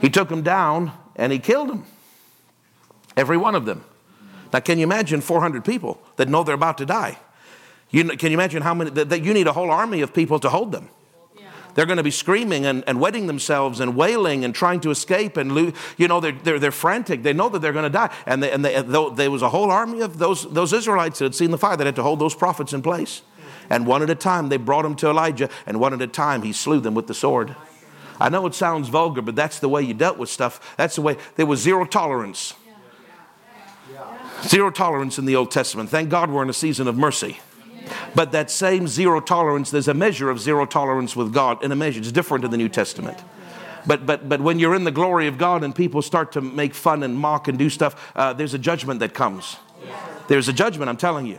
[0.00, 1.84] He took them down and he killed them.
[3.16, 3.84] Every one of them.
[4.52, 7.18] Now, can you imagine 400 people that know they're about to die?
[7.90, 10.38] You, can you imagine how many, that, that you need a whole army of people
[10.40, 10.88] to hold them?
[11.76, 15.36] they're going to be screaming and, and wetting themselves and wailing and trying to escape
[15.36, 18.12] and lose, you know they're, they're, they're frantic they know that they're going to die
[18.24, 18.80] and, they, and they,
[19.14, 21.86] there was a whole army of those, those israelites that had seen the fire that
[21.86, 23.22] had to hold those prophets in place
[23.70, 26.42] and one at a time, they brought him to Elijah, and one at a time,
[26.42, 27.54] he slew them with the sword.
[28.20, 30.74] I know it sounds vulgar, but that's the way you dealt with stuff.
[30.76, 32.54] That's the way, there was zero tolerance.
[34.42, 35.90] Zero tolerance in the Old Testament.
[35.90, 37.40] Thank God we're in a season of mercy.
[38.14, 41.76] But that same zero tolerance, there's a measure of zero tolerance with God in a
[41.76, 42.00] measure.
[42.00, 43.18] It's different in the New Testament.
[43.86, 46.74] But, but, but when you're in the glory of God and people start to make
[46.74, 49.56] fun and mock and do stuff, uh, there's a judgment that comes.
[50.28, 51.38] There's a judgment, I'm telling you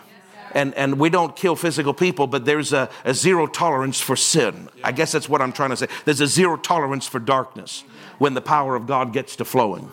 [0.53, 4.69] and, and we don't kill physical people, but there's a, a zero tolerance for sin.
[4.83, 5.87] I guess that's what I'm trying to say.
[6.05, 7.83] There's a zero tolerance for darkness
[8.17, 9.91] when the power of God gets to flowing.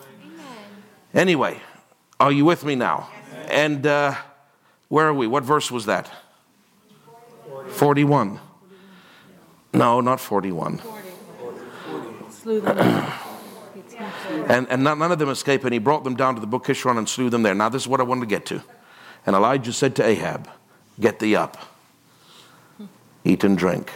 [1.13, 1.59] Anyway,
[2.19, 3.09] are you with me now?
[3.47, 4.15] And uh,
[4.89, 5.27] where are we?
[5.27, 6.11] What verse was that?
[7.69, 8.39] 41.
[9.73, 10.81] No, not 41.
[14.47, 16.97] and and none of them escaped, and he brought them down to the brook Kishon
[16.97, 17.55] and slew them there.
[17.55, 18.61] Now, this is what I wanted to get to.
[19.25, 20.49] And Elijah said to Ahab,
[20.99, 21.57] Get thee up.
[23.23, 23.91] eat and drink.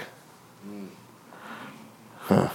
[2.21, 2.49] Huh.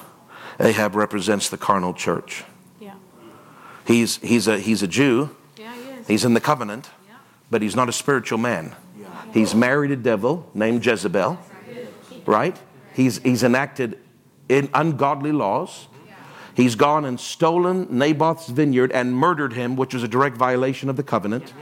[0.61, 2.45] Ahab represents the carnal church.
[2.81, 2.95] Yeah.
[3.87, 6.07] He's, he's, a, he's a Jew, Yeah, he is.
[6.07, 7.17] he's in the covenant, Yeah.
[7.51, 8.75] but he's not a spiritual man.
[8.99, 9.07] Yeah.
[9.33, 11.39] He's married a devil named Jezebel,
[12.27, 12.57] right?
[12.93, 13.99] He's, he's enacted
[14.49, 15.89] in ungodly laws.
[16.55, 20.95] He's gone and stolen Naboth's vineyard and murdered him, which was a direct violation of
[20.97, 21.53] the covenant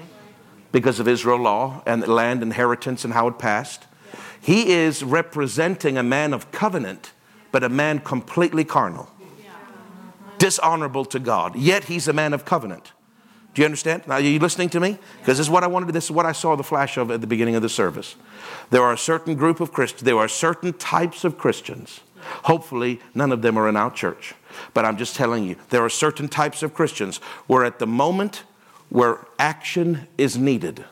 [0.72, 3.86] because of Israel law and land inheritance and how it passed.
[4.40, 7.12] He is representing a man of covenant,
[7.52, 9.08] but a man completely carnal,
[10.38, 11.54] dishonorable to God.
[11.54, 12.92] Yet he's a man of covenant.
[13.54, 14.08] Do you understand?
[14.08, 14.98] Now, are you listening to me?
[15.18, 15.92] Because this is what I wanted.
[15.92, 18.16] This is what I saw the flash of at the beginning of the service.
[18.70, 20.02] There are a certain group of Christians.
[20.02, 22.00] There are certain types of Christians.
[22.44, 24.34] Hopefully, none of them are in our church.
[24.72, 28.44] But I'm just telling you, there are certain types of Christians where, at the moment
[28.92, 30.84] where action is needed,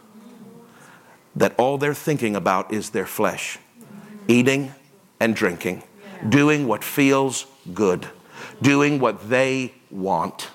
[1.36, 3.58] that all they're thinking about is their flesh,
[4.26, 4.72] eating
[5.20, 5.82] and drinking,
[6.26, 8.08] doing what feels good,
[8.62, 10.48] doing what they want.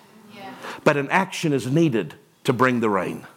[0.83, 3.27] But an action is needed to bring the rain.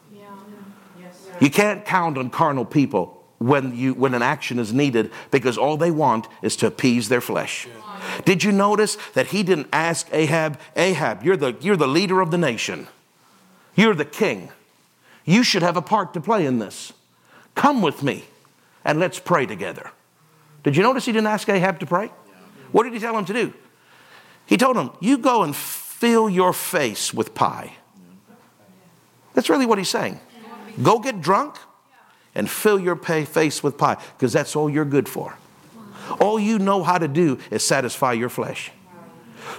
[1.38, 5.76] You can't count on carnal people when, you, when an action is needed because all
[5.76, 7.68] they want is to appease their flesh.
[8.24, 12.30] Did you notice that he didn't ask Ahab, Ahab, you're the, you're the leader of
[12.30, 12.88] the nation,
[13.78, 14.50] you're the king.
[15.24, 16.92] You should have a part to play in this.
[17.54, 18.24] Come with me
[18.84, 19.92] and let's pray together.
[20.64, 22.10] Did you notice he didn't ask Ahab to pray?
[22.72, 23.54] What did he tell him to do?
[24.46, 27.74] He told him, You go and fill your face with pie.
[29.34, 30.18] That's really what he's saying.
[30.82, 31.56] Go get drunk
[32.34, 35.36] and fill your face with pie because that's all you're good for.
[36.20, 38.72] All you know how to do is satisfy your flesh.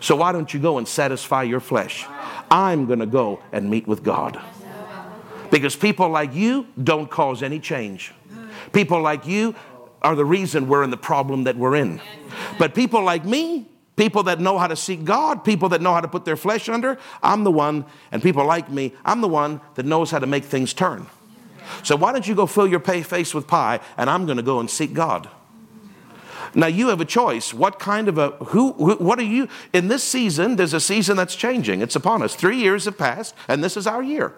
[0.02, 2.06] So why don't you go and satisfy your flesh?
[2.52, 4.40] I'm going to go and meet with God.
[5.52, 8.14] Because people like you don't cause any change.
[8.72, 9.56] People like you
[10.02, 12.00] are the reason we're in the problem that we're in.
[12.58, 16.02] But people like me, people that know how to seek God, people that know how
[16.02, 19.60] to put their flesh under, I'm the one, and people like me, I'm the one
[19.76, 21.08] that knows how to make things turn.
[21.84, 24.60] So why don't you go fill your face with pie, and I'm going to go
[24.60, 25.30] and seek God.
[26.56, 27.54] Now you have a choice.
[27.54, 28.96] What kind of a who, who?
[28.96, 30.56] What are you in this season?
[30.56, 31.82] There's a season that's changing.
[31.82, 32.36] It's upon us.
[32.36, 34.34] Three years have passed, and this is our year.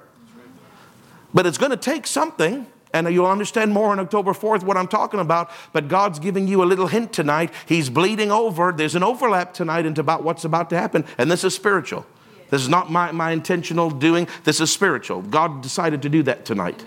[1.33, 4.87] But it's going to take something, and you'll understand more on October 4th what I'm
[4.87, 5.49] talking about.
[5.71, 7.53] But God's giving you a little hint tonight.
[7.65, 8.71] He's bleeding over.
[8.71, 12.05] There's an overlap tonight into about what's about to happen, and this is spiritual.
[12.51, 14.27] This is not my, my intentional doing.
[14.43, 15.23] This is spiritual.
[15.23, 16.85] God decided to do that tonight.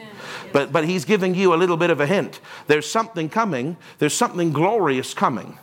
[0.53, 2.41] But, but He's giving you a little bit of a hint.
[2.69, 5.59] There's something coming, there's something glorious coming.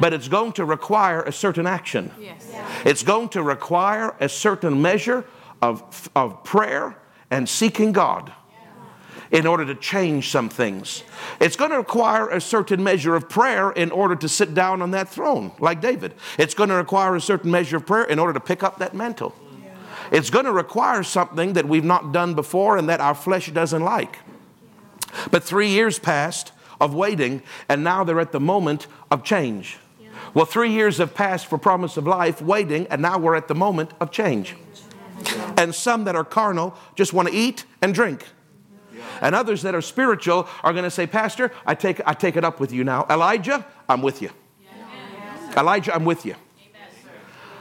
[0.00, 2.12] But it's going to require a certain action.
[2.20, 2.52] Yes.
[2.84, 5.24] It's going to require a certain measure
[5.62, 6.96] of, of prayer
[7.30, 8.32] and seeking God
[9.30, 11.02] in order to change some things.
[11.40, 14.92] It's going to require a certain measure of prayer in order to sit down on
[14.92, 16.14] that throne, like David.
[16.38, 18.94] It's going to require a certain measure of prayer in order to pick up that
[18.94, 19.34] mantle.
[20.12, 23.82] It's going to require something that we've not done before and that our flesh doesn't
[23.82, 24.18] like.
[25.30, 29.78] But three years passed of waiting, and now they're at the moment of change.
[30.34, 33.54] Well, three years have passed for promise of life, waiting, and now we're at the
[33.54, 34.54] moment of change.
[35.56, 38.24] And some that are carnal just want to eat and drink.
[39.20, 42.44] And others that are spiritual are going to say, Pastor, I take, I take it
[42.44, 43.06] up with you now.
[43.08, 44.30] Elijah, I'm with you.
[45.56, 46.34] Elijah, I'm with you.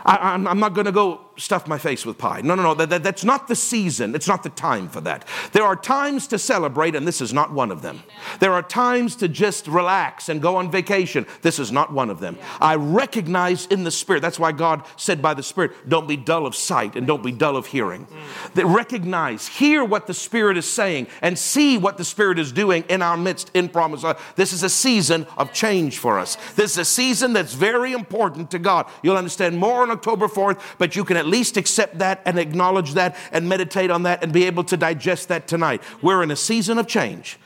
[0.05, 2.41] I, am not going to go stuff my face with pie.
[2.41, 2.73] No, no, no.
[2.73, 4.15] That, that, that's not the season.
[4.15, 5.27] It's not the time for that.
[5.51, 8.03] There are times to celebrate, and this is not one of them.
[8.39, 11.25] There are times to just relax and go on vacation.
[11.41, 12.37] This is not one of them.
[12.61, 14.21] I recognize in the Spirit.
[14.21, 17.31] That's why God said by the Spirit, don't be dull of sight and don't be
[17.31, 18.07] dull of hearing.
[18.53, 22.83] That recognize, hear what the Spirit is saying, and see what the Spirit is doing
[22.89, 24.03] in our midst in promise.
[24.03, 26.37] Uh, this is a season of change for us.
[26.55, 28.87] This is a season that's very important to God.
[29.03, 32.93] You'll understand more on October 4th, but you can at least accept that and acknowledge
[32.93, 35.81] that and meditate on that and be able to digest that tonight.
[36.01, 37.37] We're in a season of change.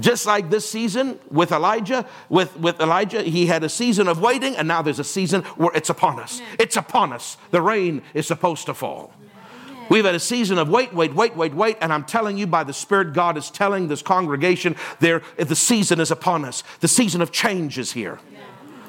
[0.00, 4.56] Just like this season with Elijah, with, with Elijah, he had a season of waiting,
[4.56, 6.40] and now there's a season where it's upon us.
[6.58, 7.36] It's upon us.
[7.50, 9.12] The rain is supposed to fall.
[9.88, 12.64] We've had a season of wait, wait, wait, wait, wait, and I'm telling you by
[12.64, 16.64] the Spirit, God is telling this congregation there the season is upon us.
[16.80, 18.18] The season of change is here.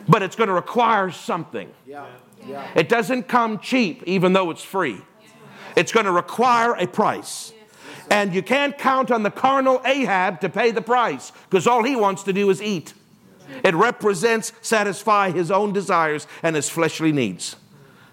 [0.07, 1.69] But it's going to require something.
[2.75, 5.01] It doesn't come cheap, even though it's free.
[5.75, 7.53] It's going to require a price.
[8.09, 11.95] And you can't count on the carnal Ahab to pay the price because all he
[11.95, 12.93] wants to do is eat.
[13.63, 17.55] It represents satisfy his own desires and his fleshly needs.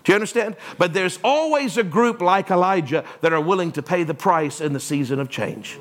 [0.05, 0.57] Do you understand?
[0.79, 4.73] But there's always a group like Elijah that are willing to pay the price in
[4.75, 5.79] the season of change.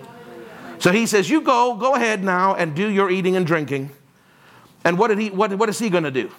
[0.80, 3.92] So he says, You go, go ahead now and do your eating and drinking.
[4.86, 6.32] And what, did he, what, what is he going to do?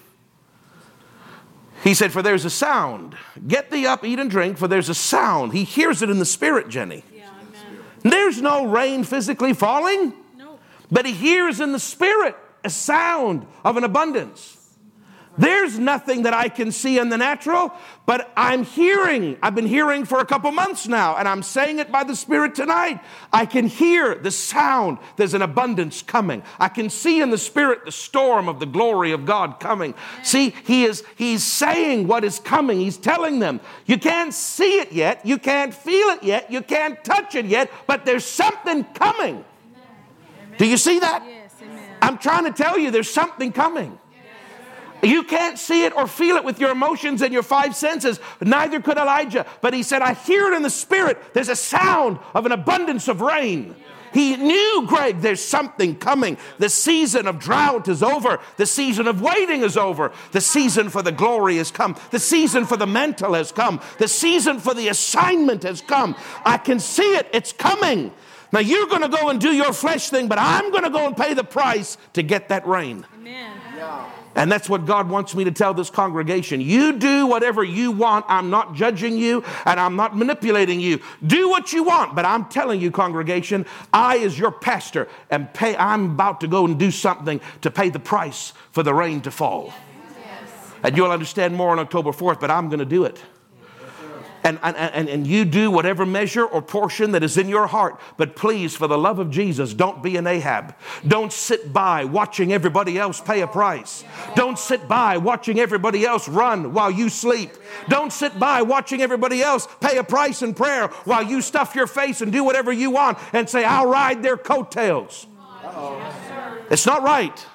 [1.85, 3.15] He said, For there's a sound.
[3.47, 5.53] Get thee up, eat and drink, for there's a sound.
[5.53, 7.05] He hears it in the spirit, Jenny.
[7.15, 7.29] Yeah,
[8.03, 10.59] there's no rain physically falling, no.
[10.91, 14.54] but he hears in the spirit a sound of an abundance.
[15.37, 17.73] There's nothing that I can see in the natural,
[18.07, 19.37] but I'm hearing.
[19.43, 22.55] I've been hearing for a couple months now, and I'm saying it by the Spirit
[22.55, 23.01] tonight.
[23.33, 24.99] I can hear the sound.
[25.17, 26.43] There's an abundance coming.
[26.61, 29.95] I can see in the Spirit the storm of the glory of God coming.
[30.23, 32.79] See, he is he's saying what is coming.
[32.79, 37.03] He's telling them, you can't see it yet, you can't feel it yet, you can't
[37.03, 39.45] touch it yet, but there's something coming.
[40.59, 41.25] Do you see that?
[41.27, 41.53] Yes,
[42.01, 43.99] I'm trying to tell you there's something coming.
[45.05, 48.19] You can't see it or feel it with your emotions and your five senses.
[48.41, 49.47] Neither could Elijah.
[49.61, 51.35] But he said, I hear it in the spirit.
[51.35, 53.75] There's a sound of an abundance of rain.
[54.15, 56.39] He knew, Greg, there's something coming.
[56.59, 58.39] The season of drought is over.
[58.57, 60.13] The season of waiting is over.
[60.31, 61.97] The season for the glory has come.
[62.13, 63.81] The season for the mantle has come.
[63.99, 66.15] The season for the assignment has come.
[66.45, 67.29] I can see it.
[67.33, 68.13] It's coming.
[68.53, 71.09] Now you're going to go and do your flesh thing, but I'm going to go
[71.09, 73.05] and pay the price to get that rain.
[73.17, 73.57] Amen.
[73.77, 74.09] Yeah.
[74.35, 76.61] And that's what God wants me to tell this congregation.
[76.61, 78.27] You do whatever you want.
[78.29, 81.01] I'm not judging you and I'm not manipulating you.
[81.25, 82.15] Do what you want.
[82.15, 86.65] But I'm telling you, congregation, I, as your pastor, am pay, I'm about to go
[86.65, 89.73] and do something to pay the price for the rain to fall.
[90.21, 90.73] Yes.
[90.83, 93.23] And you'll understand more on October 4th, but I'm going to do it
[94.45, 97.99] and, and, and you do whatever measure or portion that is in your heart.
[98.19, 100.77] But please, for the love of Jesus, don't be an Ahab.
[101.07, 104.05] Don't sit by watching everybody else pay a price.
[104.37, 107.53] Don't sit by watching everybody else run while you sleep.
[107.89, 111.87] Don't sit by watching everybody else pay a price in prayer while you stuff your
[111.87, 115.27] face and do whatever you want and say, I'll ride their coattails.
[116.71, 117.47] It's not right.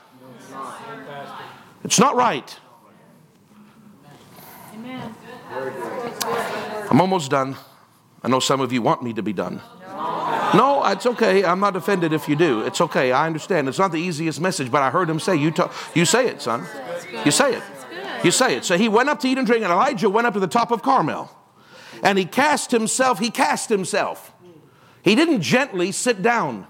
[1.84, 2.60] It's not right.
[4.74, 5.16] Amen.
[6.90, 7.56] I'm almost done.
[8.24, 9.62] I know some of you want me to be done.
[10.56, 11.46] No, it's okay.
[11.46, 12.62] I'm not offended if you do.
[12.62, 13.12] It's okay.
[13.12, 13.70] I understand.
[13.70, 16.42] It's not the easiest message, but I heard him say, You, talk, you say it,
[16.42, 16.66] son.
[17.24, 17.64] You say it.
[18.24, 18.66] You say it.
[18.66, 20.72] So he went up to eat and drink, and Elijah went up to the top
[20.72, 21.30] of Carmel.
[22.02, 24.34] And he cast himself, he cast himself.
[25.04, 26.68] He didn't gently sit down.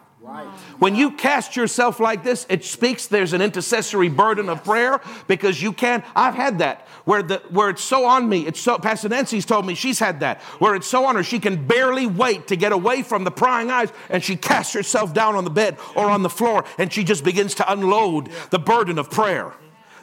[0.77, 5.61] When you cast yourself like this, it speaks there's an intercessory burden of prayer because
[5.61, 6.03] you can't.
[6.15, 8.45] I've had that where the where it's so on me.
[8.45, 11.39] It's so Pastor Nancy's told me she's had that where it's so on her she
[11.39, 15.35] can barely wait to get away from the prying eyes and she casts herself down
[15.35, 18.97] on the bed or on the floor and she just begins to unload the burden
[18.97, 19.53] of prayer.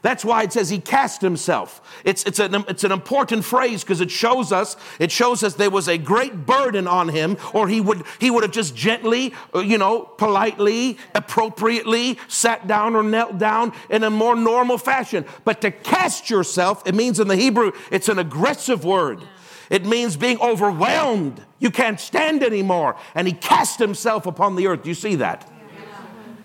[0.07, 1.83] That's why it says he cast himself.
[2.05, 5.69] It's, it's, an, it's an important phrase because it shows us, it shows us there
[5.69, 9.59] was a great burden on him, or he would, he would have just gently, uh,
[9.59, 15.25] you know, politely, appropriately sat down or knelt down in a more normal fashion.
[15.45, 19.25] But to cast yourself, it means in the Hebrew, it's an aggressive word.
[19.71, 21.45] It means being overwhelmed.
[21.59, 22.95] You can't stand anymore.
[23.17, 24.87] And he cast himself upon the earth.
[24.87, 25.51] You see that?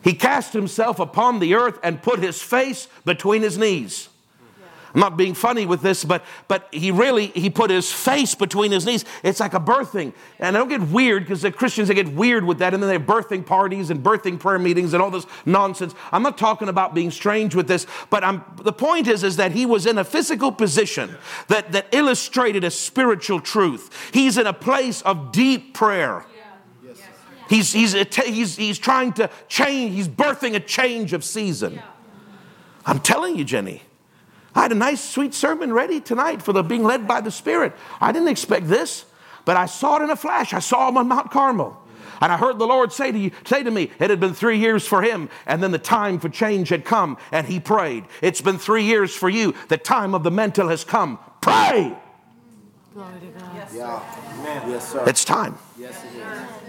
[0.03, 4.09] He cast himself upon the earth and put his face between his knees.
[4.93, 8.71] I'm not being funny with this, but but he really he put his face between
[8.71, 9.05] his knees.
[9.23, 12.43] It's like a birthing, and I don't get weird because the Christians they get weird
[12.43, 15.25] with that, and then they have birthing parties and birthing prayer meetings and all this
[15.45, 15.95] nonsense.
[16.11, 19.53] I'm not talking about being strange with this, but I'm, the point is is that
[19.53, 21.15] he was in a physical position
[21.47, 24.11] that that illustrated a spiritual truth.
[24.13, 26.25] He's in a place of deep prayer.
[27.51, 31.81] He's, he's, he's, he's trying to change, he's birthing a change of season.
[32.85, 33.81] I'm telling you, Jenny.
[34.55, 37.73] I had a nice, sweet sermon ready tonight for the being led by the Spirit.
[37.99, 39.03] I didn't expect this,
[39.43, 40.53] but I saw it in a flash.
[40.53, 41.77] I saw him on Mount Carmel.
[42.21, 44.57] And I heard the Lord say to, you, say to me, it had been three
[44.57, 48.05] years for him, and then the time for change had come, and he prayed.
[48.21, 49.55] It's been three years for you.
[49.67, 51.19] The time of the mental has come.
[51.41, 51.97] Pray.
[52.93, 53.51] Glory to God.
[53.55, 53.77] Yes, sir.
[53.77, 54.69] yeah.
[54.69, 55.03] Yes, sir.
[55.05, 55.57] It's time.
[55.77, 56.60] Yes, it is.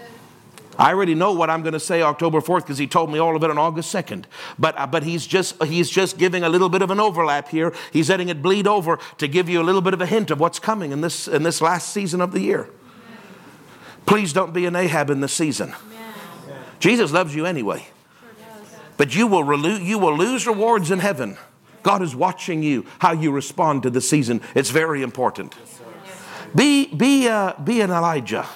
[0.79, 3.37] I already know what I'm going to say October 4th because he told me all
[3.37, 4.25] of it on August 2nd.
[4.59, 7.75] But, uh, but he's, just, he's just giving a little bit of an overlap here.
[7.93, 10.41] He's letting it bleed over to give you a little bit of a hint of
[10.41, 12.71] what's coming in this, in this last season of the year.
[14.07, 15.75] Please don't be an Ahab in this season.
[16.81, 17.87] Jesus loves you anyway.
[18.97, 21.37] But you will, relu- you will lose rewards in heaven.
[21.83, 24.41] God is watching you, how you respond to the season.
[24.55, 25.55] It's very important.
[26.55, 28.47] Be, be, uh, be an Elijah.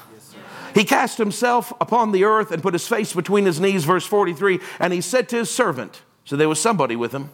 [0.77, 4.61] He cast himself upon the earth and put his face between his knees, verse 43,
[4.79, 7.31] and he said to his servant, so there was somebody with him.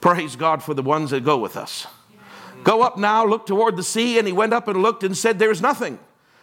[0.00, 1.86] Praise God for the ones that go with us.
[2.64, 4.18] Go up now, look toward the sea.
[4.18, 6.00] And he went up and looked and said, There's nothing.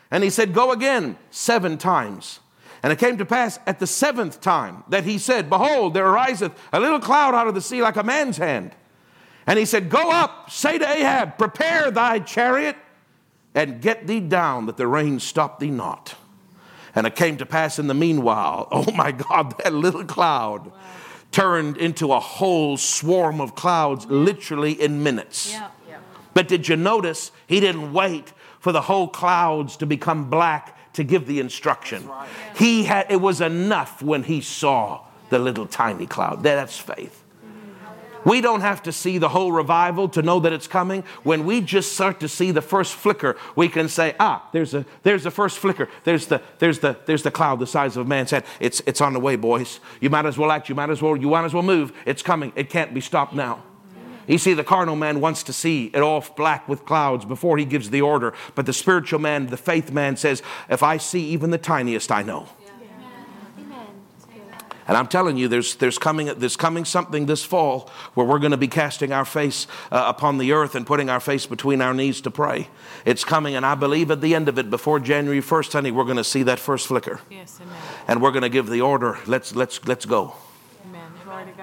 [0.10, 2.40] And he said, Go again seven times.
[2.84, 6.54] And it came to pass at the seventh time that he said, Behold, there ariseth
[6.72, 8.72] a little cloud out of the sea like a man's hand.
[9.46, 12.78] And he said, Go up, say to Ahab, prepare thy chariot,
[13.54, 16.16] and get thee down, that the rain stop thee not.
[16.96, 20.74] And it came to pass in the meanwhile, oh my God, that little cloud wow.
[21.32, 25.52] turned into a whole swarm of clouds literally in minutes.
[25.52, 25.70] Yeah.
[25.90, 25.98] Yeah.
[26.34, 31.04] But did you notice he didn't wait for the whole clouds to become black to
[31.04, 32.08] give the instruction.
[32.08, 32.30] Right.
[32.56, 36.44] He had it was enough when he saw the little tiny cloud.
[36.44, 37.21] There, That's faith.
[38.24, 41.04] We don't have to see the whole revival to know that it's coming.
[41.24, 44.86] When we just start to see the first flicker, we can say, ah, there's a
[45.04, 45.90] there's the first flicker.
[46.04, 48.46] There's the there's the there's the cloud the size of a man's head.
[48.60, 49.80] It's it's on the way, boys.
[50.00, 51.94] You might as well act, you might as well, you might as well move.
[52.06, 52.54] It's coming.
[52.56, 53.64] It can't be stopped now.
[54.28, 57.66] You see, the carnal man wants to see it all black with clouds before he
[57.66, 58.34] gives the order.
[58.56, 62.22] But the spiritual man, the faith man says, if I see even the tiniest, I
[62.22, 62.48] know.
[64.92, 68.52] And I'm telling you, there's, there's, coming, there's coming something this fall where we're going
[68.52, 71.94] to be casting our face uh, upon the earth and putting our face between our
[71.94, 72.68] knees to pray.
[73.06, 76.04] It's coming, and I believe at the end of it, before January 1st, honey, we're
[76.04, 77.22] going to see that first flicker.
[77.30, 77.74] Yes, amen.
[78.10, 80.36] And we're going to give the order, let's, let's, let's go.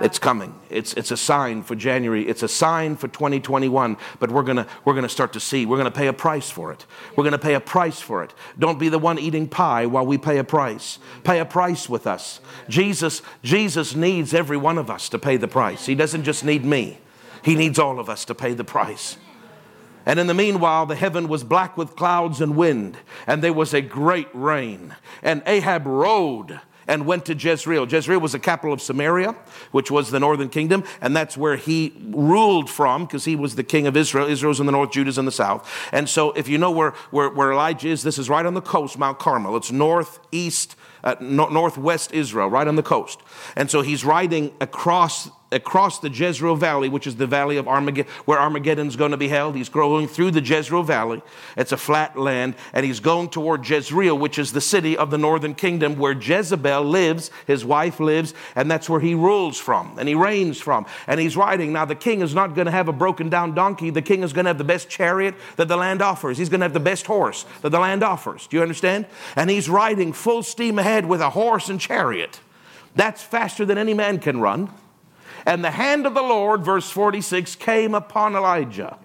[0.01, 0.55] It's coming.
[0.71, 2.29] It's, it's a sign for January.
[2.29, 3.97] It's a sign for 2021.
[4.19, 5.67] But we're going we're gonna start to see.
[5.67, 6.87] We're going to pay a price for it.
[7.17, 8.33] We're going to pay a price for it.
[8.59, 10.99] Don't be the one eating pie while we pay a price.
[11.25, 12.41] Pay a price with us.
[12.69, 15.87] Jesus, Jesus needs every one of us to pay the price.
[15.87, 16.99] He doesn't just need me,
[17.45, 19.17] He needs all of us to pay the price.
[20.07, 22.97] And in the meanwhile, the heaven was black with clouds and wind,
[23.27, 24.97] and there was a great rain.
[25.23, 27.87] And Ahab rode and went to Jezreel.
[27.87, 29.37] Jezreel was the capital of Samaria,
[29.71, 33.63] which was the northern kingdom, and that's where he ruled from because he was the
[33.63, 34.27] king of Israel.
[34.27, 35.71] Israel's in the north, Judah's in the south.
[35.93, 38.63] And so, if you know where, where, where Elijah is, this is right on the
[38.63, 39.57] coast, Mount Carmel.
[39.57, 40.75] It's northeast,
[41.05, 43.21] uh, no, northwest Israel, right on the coast.
[43.55, 48.11] And so, he's riding across across the Jezreel Valley, which is the valley of Armageddon,
[48.25, 49.55] where Armageddon's going to be held.
[49.55, 51.23] He's going through the Jezreel Valley.
[51.57, 55.19] It's a flat land, and he's going toward Jezreel, which is the city of the
[55.19, 60.09] northern kingdom where Jezebel lives, his wife lives, and that's where he rules from and
[60.09, 60.87] he reigns from.
[61.07, 61.73] And he's riding.
[61.73, 63.91] Now, the king is not going to have a broken down donkey.
[63.91, 66.39] The king is going to have the best chariot that the land offers.
[66.39, 68.47] He's going to have the best horse that the land offers.
[68.47, 69.07] Do you understand?
[69.37, 72.41] And he's riding full steam ahead with a horse and chariot.
[72.95, 74.71] That's faster than any man can run.
[75.49, 78.99] And the hand of the Lord, verse 46, came upon Elijah,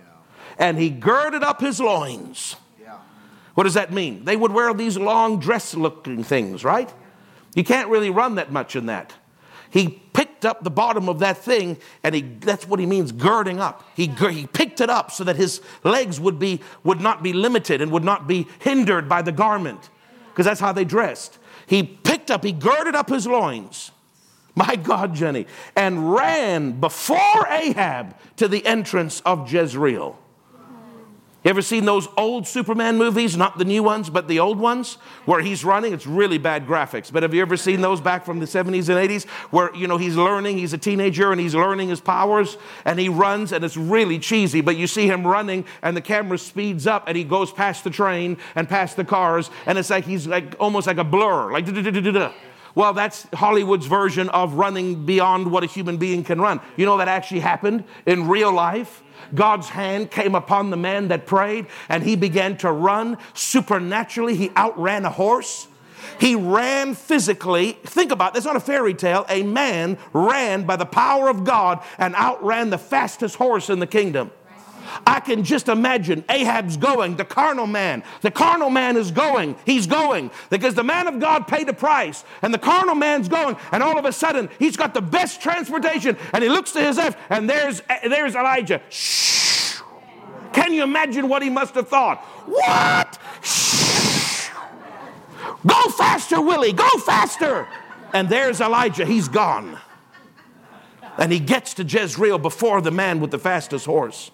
[0.60, 2.58] and he girded up his loins.
[3.54, 4.26] What does that mean?
[4.26, 6.92] They would wear these long dress looking things, right?
[7.56, 9.14] You can't really run that much in that.
[9.70, 13.62] He picked up the bottom of that thing, and he, that's what he means, girding
[13.62, 13.88] up.
[13.96, 17.82] He, he picked it up so that his legs would, be, would not be limited
[17.82, 19.90] and would not be hindered by the garment,
[20.32, 21.38] because that's how they dressed.
[21.68, 23.92] He picked up, he girded up his loins,
[24.56, 30.20] my God, Jenny, and ran before Ahab to the entrance of Jezreel.
[31.44, 33.36] You ever seen those old Superman movies?
[33.36, 34.94] Not the new ones, but the old ones
[35.26, 35.92] where he's running.
[35.92, 37.12] It's really bad graphics.
[37.12, 39.98] But have you ever seen those back from the 70s and 80s where, you know,
[39.98, 43.76] he's learning, he's a teenager and he's learning his powers and he runs and it's
[43.76, 47.52] really cheesy, but you see him running and the camera speeds up and he goes
[47.52, 51.04] past the train and past the cars and it's like he's like almost like a
[51.04, 51.66] blur, like
[52.76, 56.60] well, that's Hollywood's version of running beyond what a human being can run.
[56.76, 59.04] You know that actually happened in real life?
[59.36, 64.36] God's hand came upon the man that prayed and he began to run supernaturally.
[64.36, 65.68] He outran a horse.
[66.20, 67.74] He ran physically.
[67.84, 69.26] Think about it, that's not a fairy tale.
[69.30, 73.88] A man ran by the power of God and outran the fastest horse in the
[73.88, 74.32] kingdom.
[75.06, 78.04] I can just imagine Ahab's going, the carnal man.
[78.22, 79.56] The carnal man is going.
[79.66, 83.56] He's going because the man of God paid a price, and the carnal man's going,
[83.72, 86.98] and all of a sudden he's got the best transportation, and he looks to his
[86.98, 88.82] left, and there's there's Elijah.
[88.90, 89.82] Shh.
[90.54, 92.20] Can you imagine what he must have thought?
[92.46, 93.18] What?
[93.42, 94.50] Shh.
[95.66, 96.74] Go faster, Willie.
[96.74, 97.68] Go faster.
[98.14, 99.06] And there's Elijah.
[99.06, 99.80] He's gone.
[101.18, 104.32] And he gets to Jezreel before the man with the fastest horse.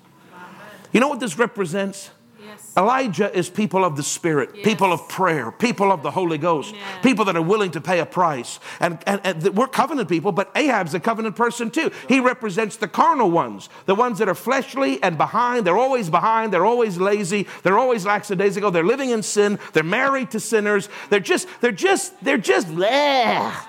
[0.91, 2.09] You know what this represents?
[2.49, 2.73] Yes.
[2.75, 4.65] Elijah is people of the Spirit, yes.
[4.65, 6.73] people of prayer, people of the Holy Ghost,
[7.03, 8.59] people that are willing to pay a price.
[8.79, 11.91] And, and, and, we're covenant people, but Ahab's a covenant person too.
[12.07, 15.67] He represents the carnal ones, the ones that are fleshly and behind.
[15.67, 16.51] They're always behind.
[16.51, 17.45] They're always lazy.
[17.61, 18.71] They're always lackadaisical.
[18.71, 19.59] They're living in sin.
[19.73, 20.89] They're married to sinners.
[21.09, 23.68] They're just, they're just, they're just, bleh.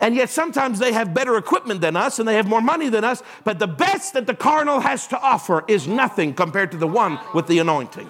[0.00, 3.04] And yet sometimes they have better equipment than us and they have more money than
[3.04, 3.22] us.
[3.44, 7.18] But the best that the carnal has to offer is nothing compared to the one
[7.34, 8.08] with the anointing.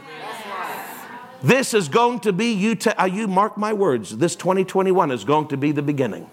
[1.43, 5.25] This is going to be, you, te- uh, you mark my words, this 2021 is
[5.25, 6.29] going to be the beginning.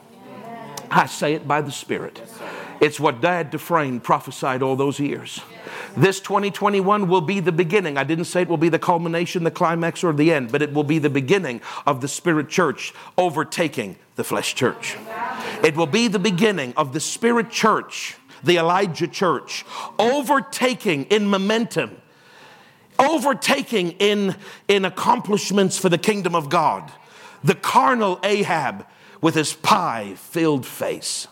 [0.91, 2.22] I say it by the Spirit.
[2.80, 5.41] It's what Dad Dufresne prophesied all those years.
[5.95, 7.97] This 2021 will be the beginning.
[7.97, 10.74] I didn't say it will be the culmination, the climax, or the end, but it
[10.74, 14.97] will be the beginning of the Spirit Church overtaking the flesh church.
[15.64, 19.66] It will be the beginning of the Spirit Church, the Elijah Church,
[19.97, 22.01] overtaking in momentum,
[22.99, 24.36] overtaking in,
[24.68, 26.91] in accomplishments for the kingdom of God.
[27.43, 28.86] The carnal Ahab
[29.22, 31.28] with his pie filled face.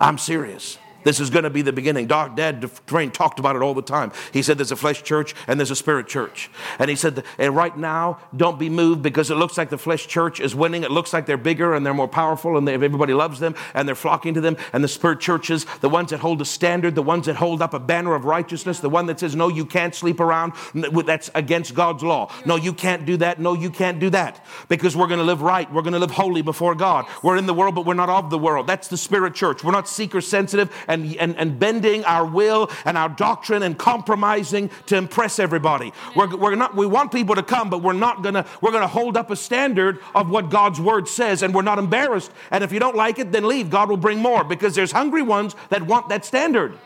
[0.00, 0.78] I'm serious.
[1.08, 2.06] This is going to be the beginning.
[2.06, 4.12] Doc, Dad Dufresne talked about it all the time.
[4.30, 6.50] He said there's a flesh church and there's a spirit church.
[6.78, 10.06] And he said, and right now, don't be moved because it looks like the flesh
[10.06, 10.84] church is winning.
[10.84, 13.88] It looks like they're bigger and they're more powerful and they, everybody loves them and
[13.88, 14.58] they're flocking to them.
[14.74, 17.72] And the spirit churches, the ones that hold a standard, the ones that hold up
[17.72, 21.74] a banner of righteousness, the one that says, no, you can't sleep around, that's against
[21.74, 22.30] God's law.
[22.44, 23.40] No, you can't do that.
[23.40, 25.72] No, you can't do that because we're going to live right.
[25.72, 27.06] We're going to live holy before God.
[27.22, 28.66] We're in the world, but we're not of the world.
[28.66, 29.64] That's the spirit church.
[29.64, 33.78] We're not seeker sensitive and and, and, and bending our will and our doctrine and
[33.78, 35.92] compromising to impress everybody.
[36.16, 39.16] We're, we're not, we want people to come, but we're not gonna, we're gonna hold
[39.16, 42.30] up a standard of what God's word says and we're not embarrassed.
[42.50, 43.70] And if you don't like it, then leave.
[43.70, 46.78] God will bring more because there's hungry ones that want that standard.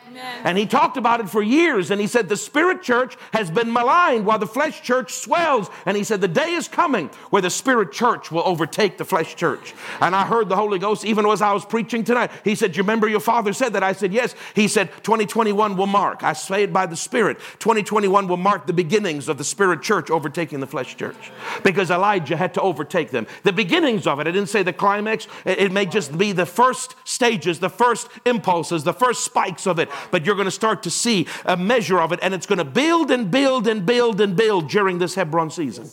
[0.44, 1.90] And he talked about it for years.
[1.90, 5.70] And he said, The spirit church has been maligned while the flesh church swells.
[5.86, 9.34] And he said, The day is coming where the spirit church will overtake the flesh
[9.36, 9.74] church.
[10.00, 12.30] And I heard the Holy Ghost, even as I was preaching tonight.
[12.44, 13.82] He said, You remember your father said that?
[13.82, 14.34] I said, Yes.
[14.54, 16.22] He said, 2021 will mark.
[16.22, 17.38] I say it by the Spirit.
[17.58, 21.30] 2021 will mark the beginnings of the spirit church overtaking the flesh church.
[21.62, 23.26] Because Elijah had to overtake them.
[23.42, 25.26] The beginnings of it, I didn't say the climax.
[25.44, 29.88] It may just be the first stages, the first impulses, the first spikes of it
[30.10, 32.64] but you're going to start to see a measure of it, and it's going to
[32.64, 35.88] build and build and build and build during this Hebron season.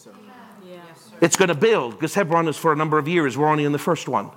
[1.22, 3.38] It's going to build because Hebron is for a number of years.
[3.38, 4.32] We're only in the first one.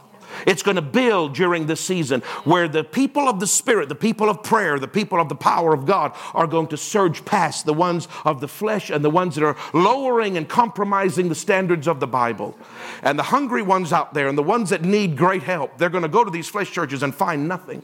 [0.47, 4.29] It's going to build during this season where the people of the Spirit, the people
[4.29, 7.75] of prayer, the people of the power of God are going to surge past the
[7.75, 12.01] ones of the flesh and the ones that are lowering and compromising the standards of
[12.01, 12.57] the Bible.
[13.03, 16.03] And the hungry ones out there and the ones that need great help, they're going
[16.03, 17.83] to go to these flesh churches and find nothing.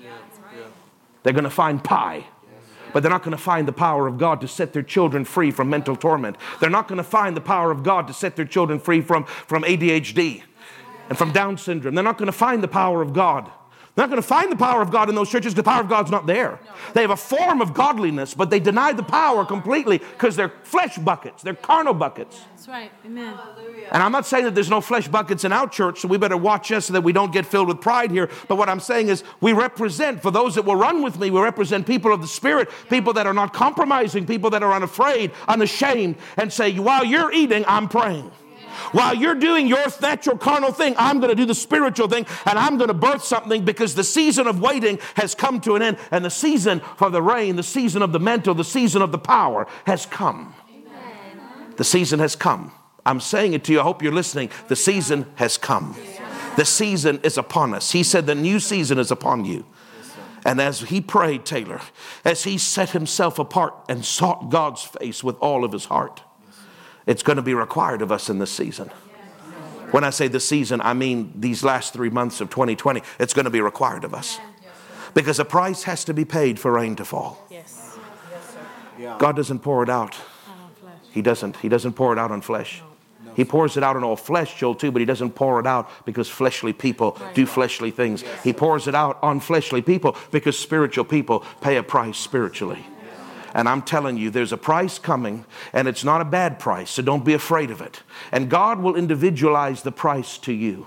[1.23, 2.27] They're going to find pie.
[2.93, 5.51] But they're not going to find the power of God to set their children free
[5.51, 6.37] from mental torment.
[6.59, 9.25] They're not going to find the power of God to set their children free from,
[9.25, 10.43] from ADHD
[11.09, 11.95] and from Down syndrome.
[11.95, 13.51] They're not going to find the power of God
[13.99, 15.55] they're not going to find the power of God in those churches.
[15.55, 16.61] The power of God's not there.
[16.95, 20.97] They have a form of godliness, but they deny the power completely because they're flesh
[20.99, 21.43] buckets.
[21.43, 22.41] They're carnal buckets.
[22.55, 22.93] That's right.
[23.05, 23.37] Amen.
[23.91, 26.37] And I'm not saying that there's no flesh buckets in our church, so we better
[26.37, 28.31] watch us so that we don't get filled with pride here.
[28.47, 31.41] But what I'm saying is, we represent, for those that will run with me, we
[31.41, 36.15] represent people of the Spirit, people that are not compromising, people that are unafraid, unashamed,
[36.37, 38.31] and say, while you're eating, I'm praying.
[38.93, 42.59] While you're doing your natural carnal thing, I'm going to do the spiritual thing and
[42.59, 45.99] I'm going to birth something because the season of waiting has come to an end
[46.11, 49.19] and the season for the rain, the season of the mantle, the season of the
[49.19, 50.55] power has come.
[50.71, 51.75] Amen.
[51.77, 52.73] The season has come.
[53.05, 53.81] I'm saying it to you.
[53.81, 54.51] I hope you're listening.
[54.69, 55.97] The season has come.
[56.57, 57.93] The season is upon us.
[57.93, 59.65] He said, The new season is upon you.
[60.45, 61.81] And as he prayed, Taylor,
[62.25, 66.23] as he set himself apart and sought God's face with all of his heart,
[67.09, 68.91] it's going to be required of us in this season.
[69.91, 73.03] When I say this season, I mean these last three months of 2020.
[73.19, 74.39] It's going to be required of us.
[75.15, 77.43] Because a price has to be paid for rain to fall.
[77.51, 77.97] Yes.
[79.19, 80.15] God doesn't pour it out.
[81.11, 81.57] He doesn't.
[81.57, 82.83] He doesn't pour it out on flesh.
[83.35, 85.89] He pours it out on all flesh, Joel, too, but he doesn't pour it out
[86.05, 88.23] because fleshly people do fleshly things.
[88.45, 92.85] He pours it out on fleshly people because spiritual people pay a price spiritually.
[93.59, 97.03] And I'm telling you, there's a price coming, and it's not a bad price, so
[97.03, 98.05] don't be afraid of it.
[98.31, 100.87] And God will individualize the price to you.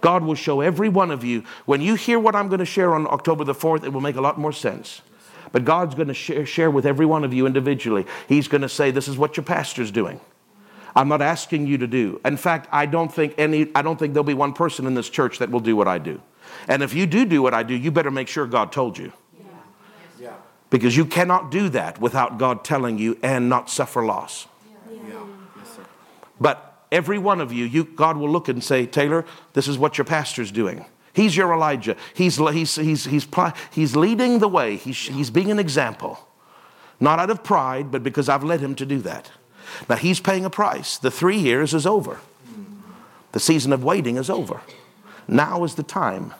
[0.00, 1.42] God will show every one of you.
[1.64, 4.14] When you hear what I'm going to share on October the 4th, it will make
[4.14, 5.02] a lot more sense.
[5.50, 8.06] But God's going to share, share with every one of you individually.
[8.28, 10.20] He's going to say, This is what your pastor's doing.
[10.94, 12.20] I'm not asking you to do.
[12.24, 15.10] In fact, I don't think any I don't think there'll be one person in this
[15.10, 16.22] church that will do what I do.
[16.68, 19.12] And if you do do what I do, you better make sure God told you.
[20.70, 24.46] Because you cannot do that without God telling you and not suffer loss.
[26.40, 29.98] But every one of you, you, God will look and say, Taylor, this is what
[29.98, 30.84] your pastor's doing.
[31.12, 31.96] He's your Elijah.
[32.12, 33.26] He's, he's, he's, he's,
[33.70, 34.76] he's leading the way.
[34.76, 36.18] He's, he's being an example.
[36.98, 39.30] Not out of pride, but because I've led him to do that.
[39.88, 40.98] Now he's paying a price.
[40.98, 42.18] The three years is over.
[43.32, 44.60] The season of waiting is over.
[45.26, 46.34] Now is the time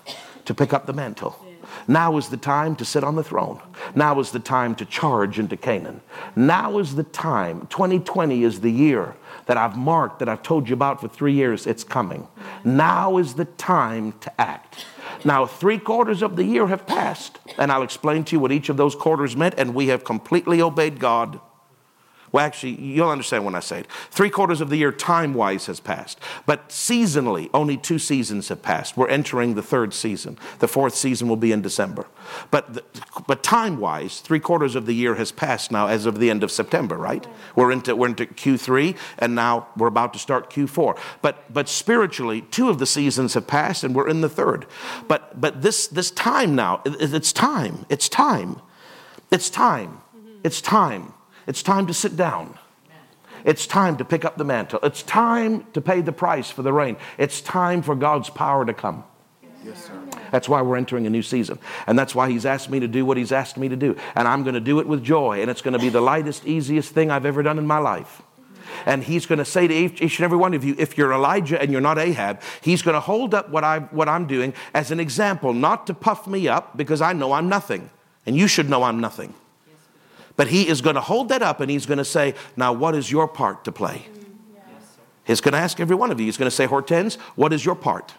[0.45, 1.45] to pick up the mantle.
[1.89, 3.61] Now is the time to sit on the throne.
[3.95, 6.01] Now is the time to charge into Canaan.
[6.37, 7.67] Now is the time.
[7.69, 9.15] 2020 is the year
[9.47, 11.67] that I've marked, that I've told you about for three years.
[11.67, 12.27] It's coming.
[12.65, 14.87] Now is the time to act.
[15.25, 18.69] Now, three quarters of the year have passed, and I'll explain to you what each
[18.69, 21.41] of those quarters meant, and we have completely obeyed God.
[22.35, 23.87] Well, actually, you'll understand when I say it.
[24.11, 26.19] Three quarters of the year, time wise, has passed.
[26.47, 28.97] But seasonally, only two seasons have passed.
[28.97, 30.37] We're entering the third season.
[30.59, 32.09] The fourth season will be in December.
[32.51, 32.85] But,
[33.29, 36.43] but time wise, three quarters of the year has passed now as of the end
[36.43, 37.25] of September, right?
[37.55, 40.99] We're into, we're into Q3, and now we're about to start Q4.
[41.23, 44.67] But, but spiritually, two of the seasons have passed, and we're in the third.
[45.07, 47.87] But, but this, this time now, it's time.
[47.89, 48.61] It's time.
[49.31, 50.01] It's time.
[50.43, 51.14] It's time.
[51.47, 52.59] It's time to sit down.
[53.45, 54.81] It's time to pick up the mantle.
[54.83, 56.97] It's time to pay the price for the rain.
[57.19, 59.05] It's time for God's power to come.
[59.63, 59.93] Yes, sir.
[60.31, 61.59] That's why we're entering a new season.
[61.87, 63.97] And that's why He's asked me to do what He's asked me to do.
[64.15, 65.43] And I'm going to do it with joy.
[65.43, 68.23] And it's going to be the lightest, easiest thing I've ever done in my life.
[68.87, 71.61] And He's going to say to each, and every one of you, if you're Elijah
[71.61, 74.91] and you're not Ahab, He's going to hold up what, I, what I'm doing as
[74.91, 77.91] an example, not to puff me up because I know I'm nothing.
[78.27, 79.35] And you should know I'm nothing.
[80.37, 82.95] But he is going to hold that up and he's going to say, Now, what
[82.95, 84.07] is your part to play?
[85.25, 86.27] He's going to ask every one of you.
[86.27, 88.15] He's going to say, Hortense, what is your part?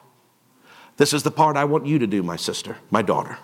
[0.97, 3.37] This is the part I want you to do, my sister, my daughter.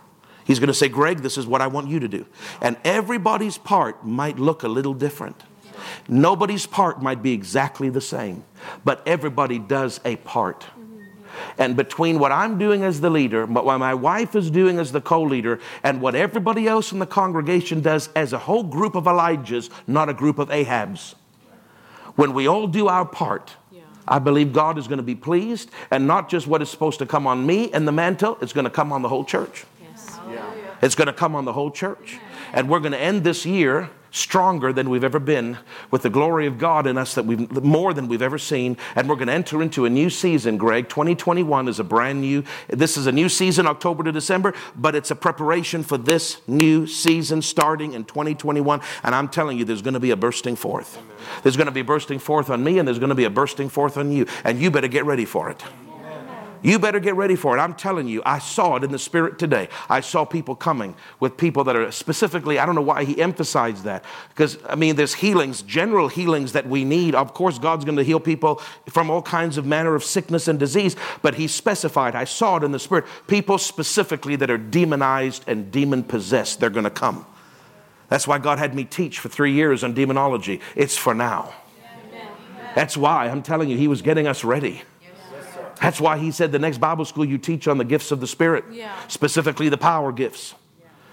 [0.45, 2.25] He's going to say, Greg, this is what I want you to do.
[2.61, 5.43] And everybody's part might look a little different.
[6.07, 8.43] Nobody's part might be exactly the same,
[8.83, 10.65] but everybody does a part.
[11.57, 14.91] And between what I'm doing as the leader, but what my wife is doing as
[14.91, 18.95] the co leader, and what everybody else in the congregation does as a whole group
[18.95, 21.15] of Elijahs, not a group of Ahabs.
[22.15, 23.55] When we all do our part,
[24.07, 27.05] I believe God is going to be pleased, and not just what is supposed to
[27.05, 29.65] come on me and the mantle, it's going to come on the whole church.
[29.81, 30.19] Yes.
[30.29, 30.51] Yeah.
[30.81, 32.19] It's going to come on the whole church.
[32.53, 35.57] And we're going to end this year stronger than we've ever been,
[35.89, 38.77] with the glory of God in us that we've more than we've ever seen.
[38.95, 40.89] And we're going to enter into a new season, Greg.
[40.89, 45.11] 2021 is a brand new, this is a new season, October to December, but it's
[45.11, 48.81] a preparation for this new season starting in 2021.
[49.03, 51.01] And I'm telling you, there's going to be a bursting forth.
[51.43, 53.69] There's going to be bursting forth on me, and there's going to be a bursting
[53.69, 54.25] forth on you.
[54.43, 55.63] And you better get ready for it.
[56.63, 57.59] You better get ready for it.
[57.59, 59.67] I'm telling you, I saw it in the spirit today.
[59.89, 63.83] I saw people coming with people that are specifically, I don't know why he emphasized
[63.85, 64.05] that.
[64.29, 67.15] Because, I mean, there's healings, general healings that we need.
[67.15, 70.59] Of course, God's going to heal people from all kinds of manner of sickness and
[70.59, 75.43] disease, but he specified, I saw it in the spirit, people specifically that are demonized
[75.47, 77.25] and demon possessed, they're going to come.
[78.09, 80.59] That's why God had me teach for three years on demonology.
[80.75, 81.53] It's for now.
[82.75, 84.83] That's why I'm telling you, he was getting us ready.
[85.81, 88.27] That's why he said the next Bible school you teach on the gifts of the
[88.27, 88.95] Spirit, yeah.
[89.07, 90.53] specifically the power gifts.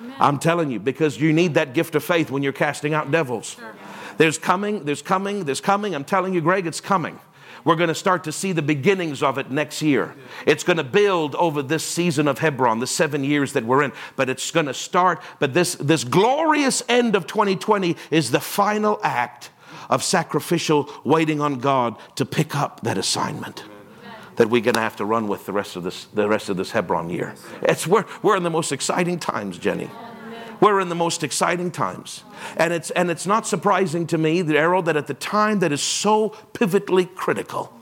[0.02, 0.14] Yeah.
[0.20, 3.56] I'm telling you, because you need that gift of faith when you're casting out devils.
[3.58, 3.74] Sure.
[4.18, 5.94] There's coming, there's coming, there's coming.
[5.94, 7.18] I'm telling you, Greg, it's coming.
[7.64, 10.14] We're going to start to see the beginnings of it next year.
[10.46, 13.92] It's going to build over this season of Hebron, the seven years that we're in,
[14.16, 15.22] but it's going to start.
[15.38, 19.50] But this, this glorious end of 2020 is the final act
[19.88, 23.64] of sacrificial waiting on God to pick up that assignment
[24.38, 26.56] that we're going to have to run with the rest of this, the rest of
[26.56, 27.34] this Hebron year.
[27.62, 29.90] It's, we're, we're in the most exciting times, Jenny.
[30.60, 32.22] We're in the most exciting times.
[32.56, 35.72] And it's, and it's not surprising to me, the arrow, that at the time that
[35.72, 37.72] is so pivotally critical,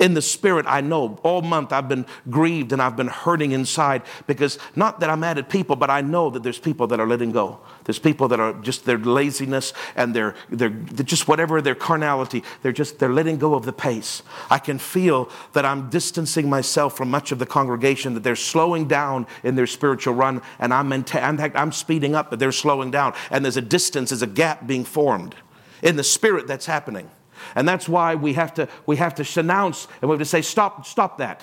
[0.00, 4.02] in the spirit, I know all month I've been grieved and I've been hurting inside
[4.26, 7.06] because not that I'm mad at people, but I know that there's people that are
[7.06, 7.60] letting go.
[7.84, 12.72] There's people that are just their laziness and their, their, just whatever their carnality, they're
[12.72, 14.22] just, they're letting go of the pace.
[14.48, 18.88] I can feel that I'm distancing myself from much of the congregation, that they're slowing
[18.88, 22.90] down in their spiritual run and I'm, in fact I'm speeding up, but they're slowing
[22.90, 23.12] down.
[23.30, 25.34] And there's a distance, there's a gap being formed.
[25.82, 27.10] In the spirit, that's happening.
[27.54, 30.42] And that's why we have to, we have to announce and we have to say,
[30.42, 31.42] stop, stop that.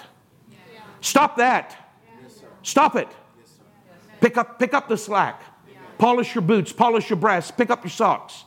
[0.50, 0.58] Yeah.
[1.02, 1.76] Stop that.
[2.24, 3.08] Yes, stop it.
[3.40, 3.54] Yes,
[4.22, 5.42] pick, up, pick up the slack.
[5.72, 5.80] Yeah.
[5.98, 8.46] Polish your boots, polish your brass, pick up your socks.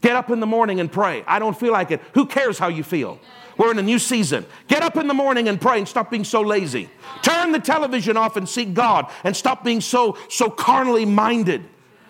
[0.00, 1.24] Get up in the morning and pray.
[1.26, 2.00] I don't feel like it.
[2.14, 3.18] Who cares how you feel?
[3.56, 4.44] We're in a new season.
[4.68, 6.90] Get up in the morning and pray and stop being so lazy.
[7.22, 11.64] Turn the television off and seek God and stop being so so carnally minded.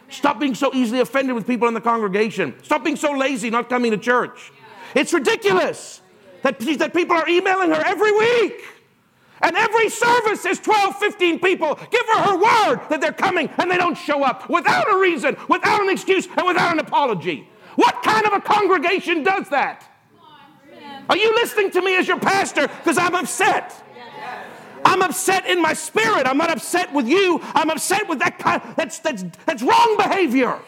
[0.08, 2.54] Stop being so easily offended with people in the congregation.
[2.62, 4.52] Stop being so lazy not coming to church.
[4.96, 6.00] It's ridiculous
[6.42, 8.64] that, that people are emailing her every week.
[9.42, 11.74] And every service is 12, 15 people.
[11.90, 15.36] Give her her word that they're coming and they don't show up without a reason,
[15.50, 17.46] without an excuse, and without an apology.
[17.74, 19.86] What kind of a congregation does that?
[21.10, 22.66] Are you listening to me as your pastor?
[22.66, 23.74] Because I'm upset.
[24.84, 26.26] I'm upset in my spirit.
[26.26, 27.40] I'm not upset with you.
[27.42, 28.62] I'm upset with that kind.
[28.76, 30.58] That's that's that's wrong behavior.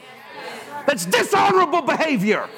[0.86, 2.48] That's dishonorable behavior.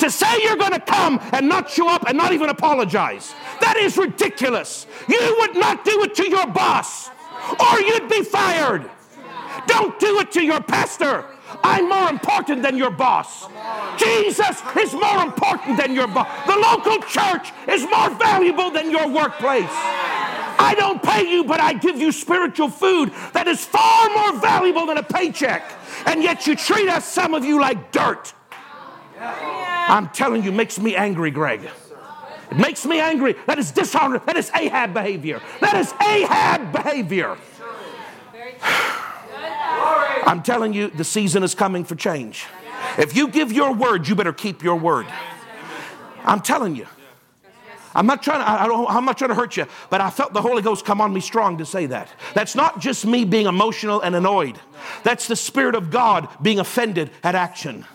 [0.00, 3.34] To say you're going to come and not show up and not even apologize.
[3.60, 4.86] That is ridiculous.
[5.08, 7.10] You would not do it to your boss
[7.58, 8.88] or you'd be fired.
[9.66, 11.24] Don't do it to your pastor.
[11.64, 13.46] I'm more important than your boss.
[13.96, 16.28] Jesus is more important than your boss.
[16.46, 19.70] The local church is more valuable than your workplace.
[20.60, 24.86] I don't pay you, but I give you spiritual food that is far more valuable
[24.86, 25.62] than a paycheck.
[26.06, 28.34] And yet you treat us, some of you, like dirt.
[29.88, 31.68] I'm telling you, makes me angry, Greg.
[32.50, 33.36] It makes me angry.
[33.46, 34.20] That is dishonor.
[34.20, 35.40] That is Ahab behavior.
[35.60, 37.36] That is Ahab behavior.
[40.26, 42.46] I'm telling you, the season is coming for change.
[42.98, 45.06] If you give your word, you better keep your word.
[46.24, 46.86] I'm telling you.
[47.94, 50.32] I'm not trying to, I don't, I'm not trying to hurt you, but I felt
[50.32, 52.08] the Holy Ghost come on me strong to say that.
[52.34, 54.58] That's not just me being emotional and annoyed.
[55.02, 57.86] That's the Spirit of God being offended at action.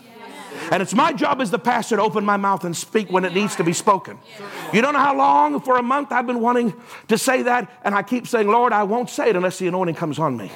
[0.74, 3.36] And it's my job as the pastor to open my mouth and speak when it
[3.36, 4.18] needs to be spoken.
[4.74, 6.74] You don't know how long, for a month, I've been wanting
[7.10, 9.94] to say that, and I keep saying, Lord, I won't say it unless the anointing
[9.94, 10.52] comes on me.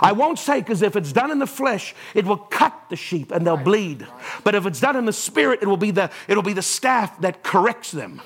[0.00, 3.30] I won't say because if it's done in the flesh, it will cut the sheep
[3.30, 4.06] and they'll bleed.
[4.42, 7.20] But if it's done in the spirit, it will be the, it'll be the staff
[7.20, 8.22] that corrects them.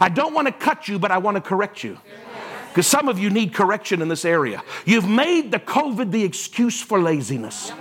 [0.00, 1.98] I don't want to cut you, but I want to correct you.
[2.70, 4.62] Because some of you need correction in this area.
[4.86, 7.72] You've made the COVID the excuse for laziness.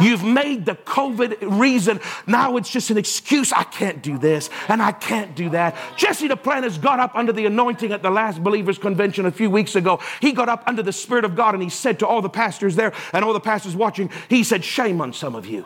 [0.00, 2.00] You've made the COVID reason.
[2.26, 3.52] Now it's just an excuse.
[3.52, 5.76] I can't do this and I can't do that.
[5.96, 9.76] Jesse Duplantis got up under the anointing at the last believers convention a few weeks
[9.76, 10.00] ago.
[10.20, 12.76] He got up under the Spirit of God and he said to all the pastors
[12.76, 15.64] there and all the pastors watching, he said, Shame on some of you.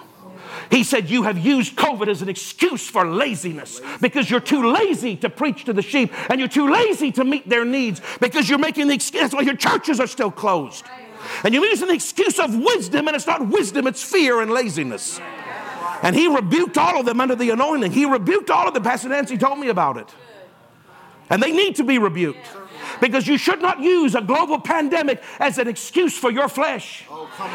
[0.70, 5.16] He said, You have used COVID as an excuse for laziness because you're too lazy
[5.16, 8.58] to preach to the sheep and you're too lazy to meet their needs because you're
[8.58, 9.22] making the excuse.
[9.22, 10.84] That's why your churches are still closed.
[11.44, 15.20] And you're using the excuse of wisdom, and it's not wisdom, it's fear and laziness.
[16.02, 17.92] And he rebuked all of them under the anointing.
[17.92, 18.82] He rebuked all of them.
[18.82, 20.08] Pastor Nancy told me about it.
[21.28, 22.46] And they need to be rebuked
[23.00, 27.04] because you should not use a global pandemic as an excuse for your flesh.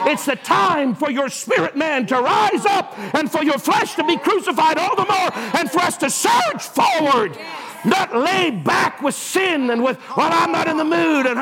[0.06, 4.04] it's the time for your spirit man to rise up and for your flesh to
[4.04, 7.38] be crucified all the more and for us to surge forward.
[7.86, 11.28] Not laid back with sin and with, well, I'm not in the mood.
[11.28, 11.40] And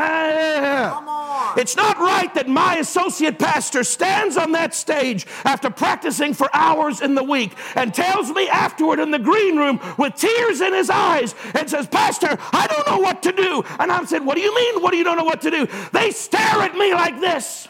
[1.58, 7.02] it's not right that my associate pastor stands on that stage after practicing for hours
[7.02, 10.90] in the week and tells me afterward in the green room with tears in his
[10.90, 13.64] eyes and says, Pastor, I don't know what to do.
[13.80, 14.82] And I'm saying, What do you mean?
[14.82, 15.68] What do you don't know what to do?
[15.92, 17.68] They stare at me like this.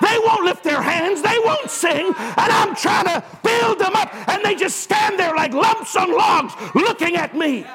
[0.00, 4.14] They won't lift their hands, they won't sing, and I'm trying to build them up,
[4.30, 7.66] and they just stand there like lumps on logs looking at me.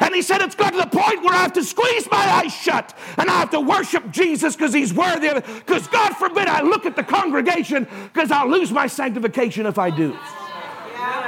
[0.00, 2.52] And he said, It's got to the point where I have to squeeze my eyes
[2.52, 5.46] shut and I have to worship Jesus because he's worthy of it.
[5.46, 9.90] Because God forbid I look at the congregation because I'll lose my sanctification if I
[9.90, 10.12] do.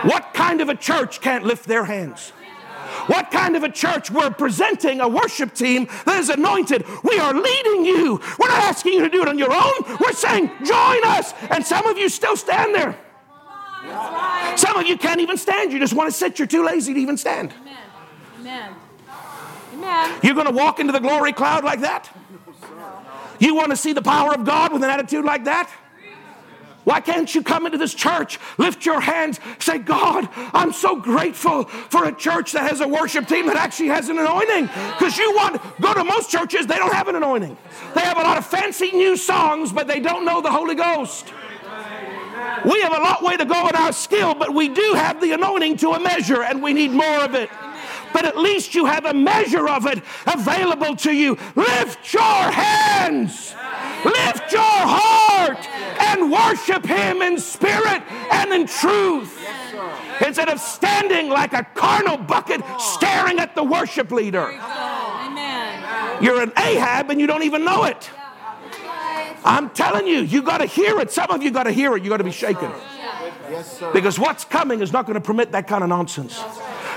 [0.03, 2.33] What kind of a church can't lift their hands?
[3.07, 4.11] What kind of a church?
[4.11, 6.85] We're presenting a worship team that is anointed.
[7.03, 8.21] We are leading you.
[8.39, 9.99] We're not asking you to do it on your own.
[10.01, 11.33] We're saying, join us.
[11.51, 12.99] And some of you still stand there.
[14.57, 15.73] Some of you can't even stand.
[15.73, 16.39] You just want to sit.
[16.39, 17.53] You're too lazy to even stand.
[17.61, 17.77] Amen.
[18.43, 18.75] Amen.
[19.73, 20.19] Amen.
[20.25, 22.11] You're going to walk into the glory cloud like that?
[23.39, 25.71] You want to see the power of God with an attitude like that?
[26.83, 31.67] Why can't you come into this church, lift your hands, say, God, I'm so grateful
[31.67, 34.65] for a church that has a worship team that actually has an anointing?
[34.65, 37.57] Because you want, go to most churches, they don't have an anointing.
[37.95, 41.33] They have a lot of fancy new songs, but they don't know the Holy Ghost.
[42.65, 45.31] We have a lot way to go in our skill, but we do have the
[45.31, 47.49] anointing to a measure, and we need more of it
[48.13, 51.39] but at least you have a measure of it available to you.
[51.55, 53.55] Lift your hands,
[54.05, 55.59] lift your heart,
[56.01, 59.39] and worship Him in spirit and in truth.
[60.25, 64.53] Instead of standing like a carnal bucket staring at the worship leader.
[66.21, 68.11] You're an Ahab and you don't even know it.
[69.45, 71.11] I'm telling you, you got to hear it.
[71.11, 72.05] Some of you got to hear it.
[72.05, 72.71] You got to be shaken.
[73.93, 76.41] Because what's coming is not going to permit that kind of nonsense.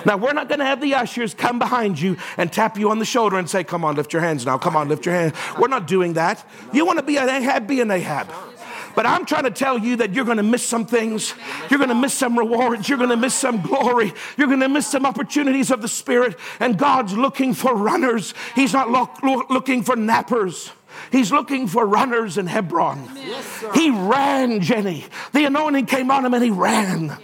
[0.05, 2.99] Now, we're not going to have the ushers come behind you and tap you on
[2.99, 4.57] the shoulder and say, Come on, lift your hands now.
[4.57, 5.33] Come on, lift your hands.
[5.59, 6.45] We're not doing that.
[6.73, 8.31] You want to be an Ahab, be an Ahab.
[8.95, 11.33] But I'm trying to tell you that you're going to miss some things.
[11.69, 12.87] You're going to miss some rewards.
[12.87, 14.13] You're going to miss some glory.
[14.37, 16.37] You're going to miss some opportunities of the Spirit.
[16.61, 20.71] And God's looking for runners, He's not lo- looking for nappers.
[21.11, 23.09] He's looking for runners in Hebron.
[23.15, 25.05] Yes, he ran, Jenny.
[25.33, 27.17] The anointing came on him and he ran.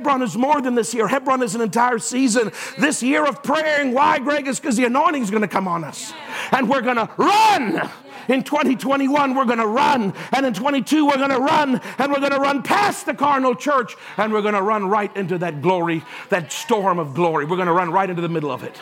[0.00, 1.06] Hebron is more than this year.
[1.06, 2.52] Hebron is an entire season.
[2.78, 4.48] This year of praying, why, Greg?
[4.48, 6.14] Is because the anointing is going to come on us.
[6.52, 7.90] And we're going to run.
[8.28, 10.14] In 2021, we're going to run.
[10.32, 11.82] And in 22, we're going to run.
[11.98, 13.94] And we're going to run past the carnal church.
[14.16, 17.44] And we're going to run right into that glory, that storm of glory.
[17.44, 18.80] We're going to run right into the middle of it.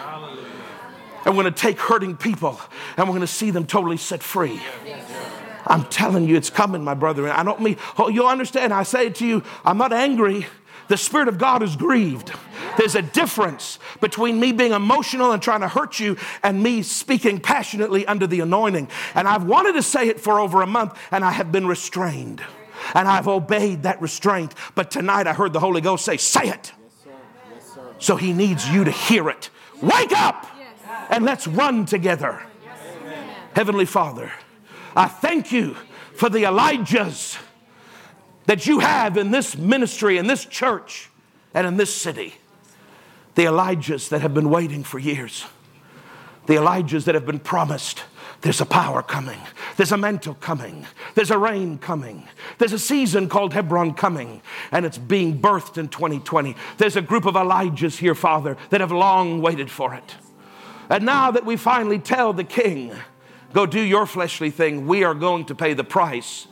[1.24, 2.60] And we're going to take hurting people
[2.96, 4.60] and we're going to see them totally set free.
[5.66, 7.28] I'm telling you, it's coming, my brother.
[7.28, 8.72] I don't mean, oh, you'll understand.
[8.72, 10.46] I say it to you, I'm not angry.
[10.88, 12.32] The Spirit of God is grieved.
[12.76, 17.40] There's a difference between me being emotional and trying to hurt you and me speaking
[17.40, 18.88] passionately under the anointing.
[19.14, 22.42] And I've wanted to say it for over a month and I have been restrained.
[22.94, 24.54] And I've obeyed that restraint.
[24.74, 26.72] But tonight I heard the Holy Ghost say, Say it.
[27.98, 29.50] So He needs you to hear it.
[29.82, 30.46] Wake up
[31.10, 32.42] and let's run together.
[33.54, 34.32] Heavenly Father,
[34.94, 35.76] I thank you
[36.14, 37.38] for the Elijahs
[38.48, 41.10] that you have in this ministry, in this church,
[41.52, 42.34] and in this city.
[43.34, 45.44] The Elijahs that have been waiting for years.
[46.46, 48.04] The Elijahs that have been promised.
[48.40, 49.38] There's a power coming.
[49.76, 50.86] There's a mantle coming.
[51.14, 52.26] There's a rain coming.
[52.56, 54.40] There's a season called Hebron coming,
[54.72, 56.56] and it's being birthed in 2020.
[56.78, 60.14] There's a group of Elijahs here, Father, that have long waited for it.
[60.88, 62.92] And now that we finally tell the king,
[63.52, 64.86] Go do your fleshly thing.
[64.86, 66.46] We are going to pay the price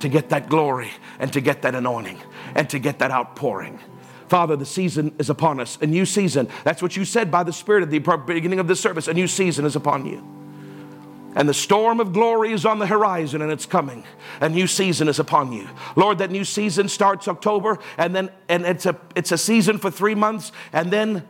[0.00, 2.20] to get that glory and to get that anointing
[2.54, 3.78] and to get that outpouring.
[4.28, 5.78] Father, the season is upon us.
[5.80, 6.48] A new season.
[6.64, 9.08] That's what you said by the Spirit at the beginning of this service.
[9.08, 10.36] A new season is upon you.
[11.36, 14.04] And the storm of glory is on the horizon and it's coming.
[14.40, 15.68] A new season is upon you.
[15.94, 19.90] Lord, that new season starts October and then and it's a it's a season for
[19.90, 21.28] 3 months and then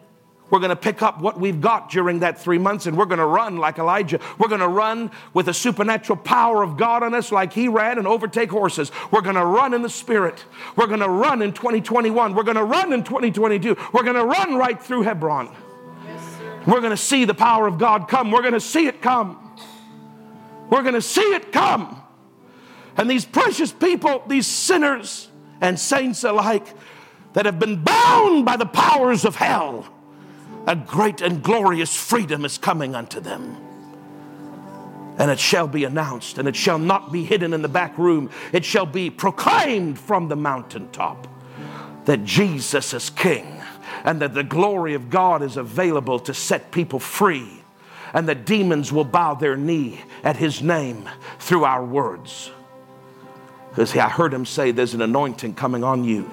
[0.48, 3.18] we're going to pick up what we've got during that three months and we're going
[3.18, 4.20] to run like Elijah.
[4.38, 7.98] We're going to run with the supernatural power of God on us like he ran
[7.98, 8.92] and overtake horses.
[9.10, 10.44] We're going to run in the Spirit.
[10.76, 12.34] We're going to run in 2021.
[12.34, 13.76] We're going to run in 2022.
[13.92, 15.54] We're going to run right through Hebron.
[16.64, 18.30] we're going to see the power of God come.
[18.30, 19.42] We're going to see it come.
[20.70, 22.02] We're going to see it come.
[22.96, 25.28] And these precious people, these sinners
[25.60, 26.66] and saints alike
[27.32, 29.92] that have been bound by the powers of hell
[30.66, 33.56] a great and glorious freedom is coming unto them.
[35.18, 38.30] And it shall be announced, and it shall not be hidden in the back room.
[38.52, 41.26] It shall be proclaimed from the mountaintop
[42.04, 43.60] that Jesus is King,
[44.04, 47.62] and that the glory of God is available to set people free,
[48.12, 51.08] and that demons will bow their knee at His name
[51.38, 52.50] through our words.
[53.70, 56.28] Because I heard Him say, There's an anointing coming on you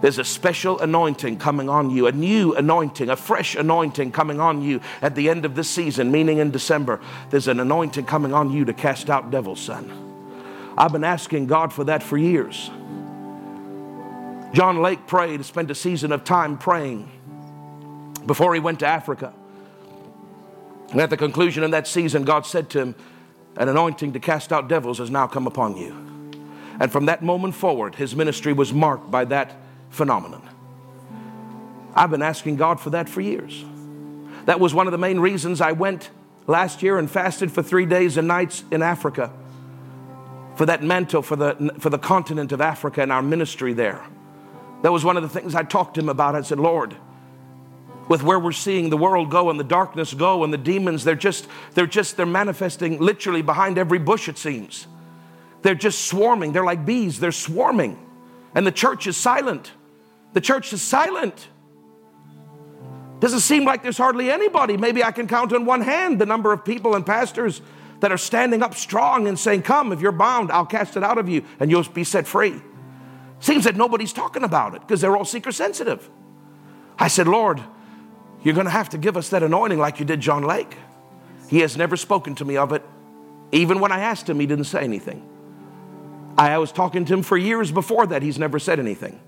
[0.00, 4.62] there's a special anointing coming on you, a new anointing, a fresh anointing coming on
[4.62, 7.00] you at the end of this season, meaning in December.
[7.30, 10.08] There's an anointing coming on you to cast out devils, son.
[10.78, 12.70] I've been asking God for that for years.
[14.52, 17.08] John Lake prayed, spent a season of time praying
[18.26, 19.32] before he went to Africa.
[20.90, 22.94] And at the conclusion of that season, God said to him,
[23.56, 25.92] An anointing to cast out devils has now come upon you.
[26.80, 29.52] And from that moment forward, his ministry was marked by that
[29.90, 30.48] phenomenon.
[31.94, 33.64] I've been asking God for that for years.
[34.46, 36.10] That was one of the main reasons I went
[36.46, 39.32] last year and fasted for three days and nights in Africa
[40.56, 44.04] for that mantle for the, for the continent of Africa and our ministry there.
[44.82, 46.34] That was one of the things I talked to him about.
[46.34, 46.96] I said, Lord,
[48.08, 51.14] with where we're seeing the world go and the darkness go and the demons, they're
[51.14, 54.86] just, they're just, they're manifesting literally behind every bush, it seems.
[55.62, 56.52] They're just swarming.
[56.52, 57.98] They're like bees, they're swarming.
[58.54, 59.70] And the church is silent.
[60.32, 61.48] The church is silent.
[63.20, 64.76] Doesn't seem like there's hardly anybody.
[64.76, 67.60] Maybe I can count on one hand the number of people and pastors
[68.00, 71.18] that are standing up strong and saying, Come, if you're bound, I'll cast it out
[71.18, 72.60] of you and you'll be set free.
[73.40, 76.08] Seems that nobody's talking about it because they're all seeker sensitive.
[76.98, 77.62] I said, Lord,
[78.42, 80.76] you're going to have to give us that anointing like you did John Lake.
[81.48, 82.82] He has never spoken to me of it.
[83.52, 85.26] Even when I asked him, he didn't say anything.
[86.38, 88.22] I was talking to him for years before that.
[88.22, 89.20] He's never said anything.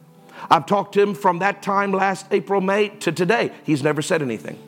[0.50, 3.52] I've talked to him from that time last April, May to today.
[3.64, 4.58] He's never said anything.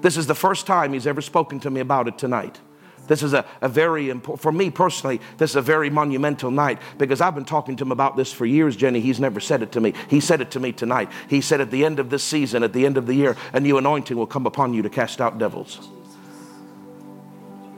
[0.00, 2.60] This is the first time he's ever spoken to me about it tonight.
[3.06, 6.80] This is a, a very important, for me personally, this is a very monumental night
[6.98, 9.00] because I've been talking to him about this for years, Jenny.
[9.00, 9.94] He's never said it to me.
[10.08, 11.10] He said it to me tonight.
[11.28, 13.60] He said at the end of this season, at the end of the year, a
[13.60, 15.88] new anointing will come upon you to cast out devils.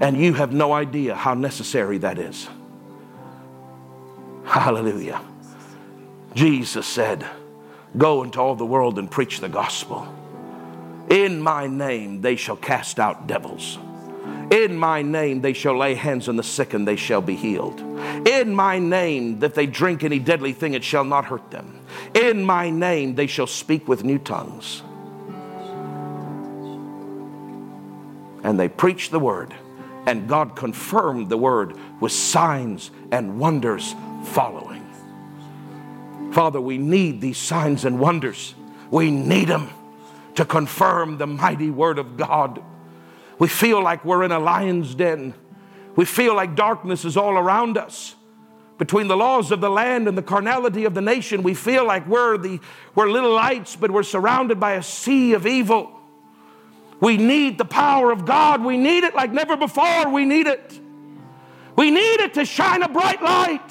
[0.01, 2.49] And you have no idea how necessary that is.
[4.45, 5.21] Hallelujah.
[6.35, 7.27] Jesus said,
[7.99, 10.07] Go into all the world and preach the gospel.
[11.11, 13.79] In my name they shall cast out devils.
[14.51, 17.81] In my name they shall lay hands on the sick and they shall be healed.
[18.27, 21.81] In my name, if they drink any deadly thing, it shall not hurt them.
[22.15, 24.83] In my name they shall speak with new tongues.
[28.45, 29.55] And they preached the word,
[30.07, 33.95] and God confirmed the word with signs and wonders
[34.25, 34.68] following.
[36.33, 38.55] Father, we need these signs and wonders.
[38.91, 39.71] We need them
[40.35, 42.63] to confirm the mighty word of God.
[43.39, 45.35] We feel like we're in a lion's den.
[45.97, 48.15] We feel like darkness is all around us.
[48.79, 52.07] Between the laws of the land and the carnality of the nation, we feel like
[52.07, 52.61] we're, the,
[52.95, 55.99] we're little lights, but we're surrounded by a sea of evil.
[57.01, 58.65] We need the power of God.
[58.65, 60.11] We need it like never before.
[60.11, 60.81] We need it.
[61.77, 63.71] We need it to shine a bright light.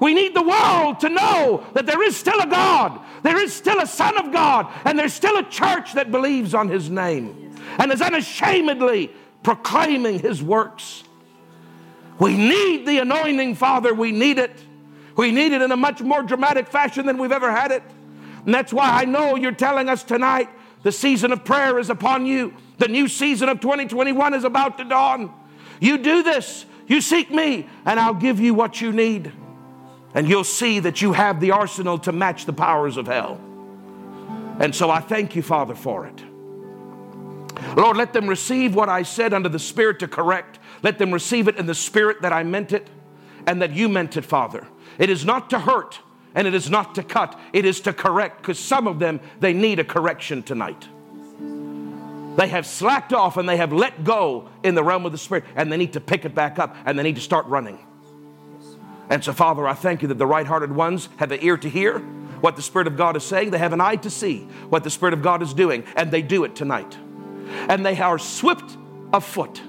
[0.00, 3.80] We need the world to know that there is still a God, there is still
[3.80, 7.92] a Son of God, and there's still a church that believes on His name and
[7.92, 9.10] is unashamedly
[9.42, 11.04] proclaiming His works.
[12.18, 13.92] We need the anointing, Father.
[13.94, 14.52] We need it.
[15.16, 17.82] We need it in a much more dramatic fashion than we've ever had it.
[18.44, 20.48] And that's why I know you're telling us tonight
[20.82, 22.54] the season of prayer is upon you.
[22.78, 25.32] The new season of 2021 is about to dawn.
[25.80, 29.32] You do this, you seek me, and I'll give you what you need.
[30.14, 33.40] And you'll see that you have the arsenal to match the powers of hell.
[34.60, 36.22] And so I thank you, Father, for it.
[37.76, 40.58] Lord, let them receive what I said under the Spirit to correct.
[40.82, 42.88] Let them receive it in the Spirit that I meant it
[43.46, 44.66] and that you meant it, Father.
[44.98, 45.98] It is not to hurt,
[46.34, 49.52] and it is not to cut, it is to correct, because some of them, they
[49.52, 50.88] need a correction tonight.
[52.36, 55.44] They have slacked off and they have let go in the realm of the Spirit,
[55.56, 57.78] and they need to pick it back up and they need to start running.
[59.10, 61.68] And so, Father, I thank you that the right hearted ones have an ear to
[61.68, 61.98] hear
[62.40, 64.90] what the Spirit of God is saying, they have an eye to see what the
[64.90, 66.96] Spirit of God is doing, and they do it tonight.
[67.68, 68.76] And they are swift
[69.12, 69.62] of foot,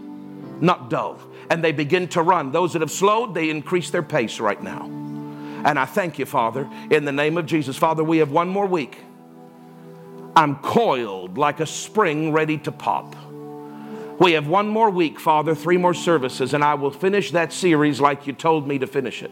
[0.59, 1.19] not dull,
[1.49, 2.51] and they begin to run.
[2.51, 4.85] Those that have slowed, they increase their pace right now.
[5.65, 7.77] And I thank you, Father, in the name of Jesus.
[7.77, 8.97] Father, we have one more week.
[10.35, 13.15] I'm coiled like a spring ready to pop.
[14.17, 17.99] We have one more week, Father, three more services, and I will finish that series
[17.99, 19.31] like you told me to finish it.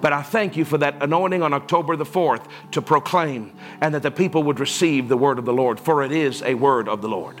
[0.00, 4.02] But I thank you for that anointing on October the 4th to proclaim and that
[4.02, 7.02] the people would receive the word of the Lord, for it is a word of
[7.02, 7.40] the Lord.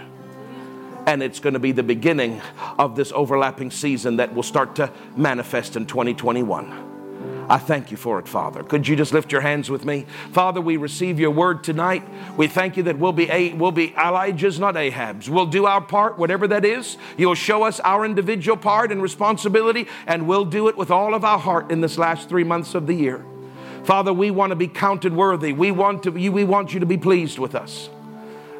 [1.06, 2.40] And it's going to be the beginning
[2.78, 6.91] of this overlapping season that will start to manifest in 2021.
[7.48, 8.62] I thank you for it, Father.
[8.62, 10.06] Could you just lift your hands with me?
[10.32, 12.02] Father, we receive your word tonight.
[12.36, 15.28] We thank you that we'll be, a, we'll be Elijah's, not Ahab's.
[15.28, 16.96] We'll do our part, whatever that is.
[17.16, 21.24] You'll show us our individual part and responsibility, and we'll do it with all of
[21.24, 23.24] our heart in this last three months of the year.
[23.84, 25.52] Father, we want to be counted worthy.
[25.52, 27.90] We want, to, we want you to be pleased with us.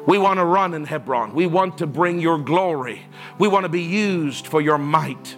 [0.05, 1.33] We want to run in Hebron.
[1.33, 3.01] We want to bring your glory.
[3.39, 5.37] We want to be used for your might.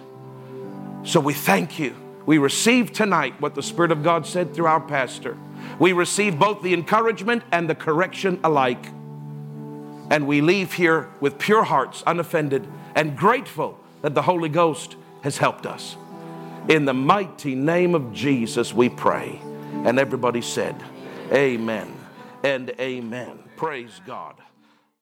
[1.04, 1.94] So we thank you
[2.26, 5.36] we receive tonight what the Spirit of God said through our pastor.
[5.78, 8.84] We receive both the encouragement and the correction alike.
[10.10, 15.38] And we leave here with pure hearts, unoffended, and grateful that the Holy Ghost has
[15.38, 15.96] helped us.
[16.68, 19.40] In the mighty name of Jesus, we pray.
[19.84, 20.74] And everybody said,
[21.32, 21.94] Amen
[22.42, 23.38] and amen.
[23.56, 24.34] Praise God.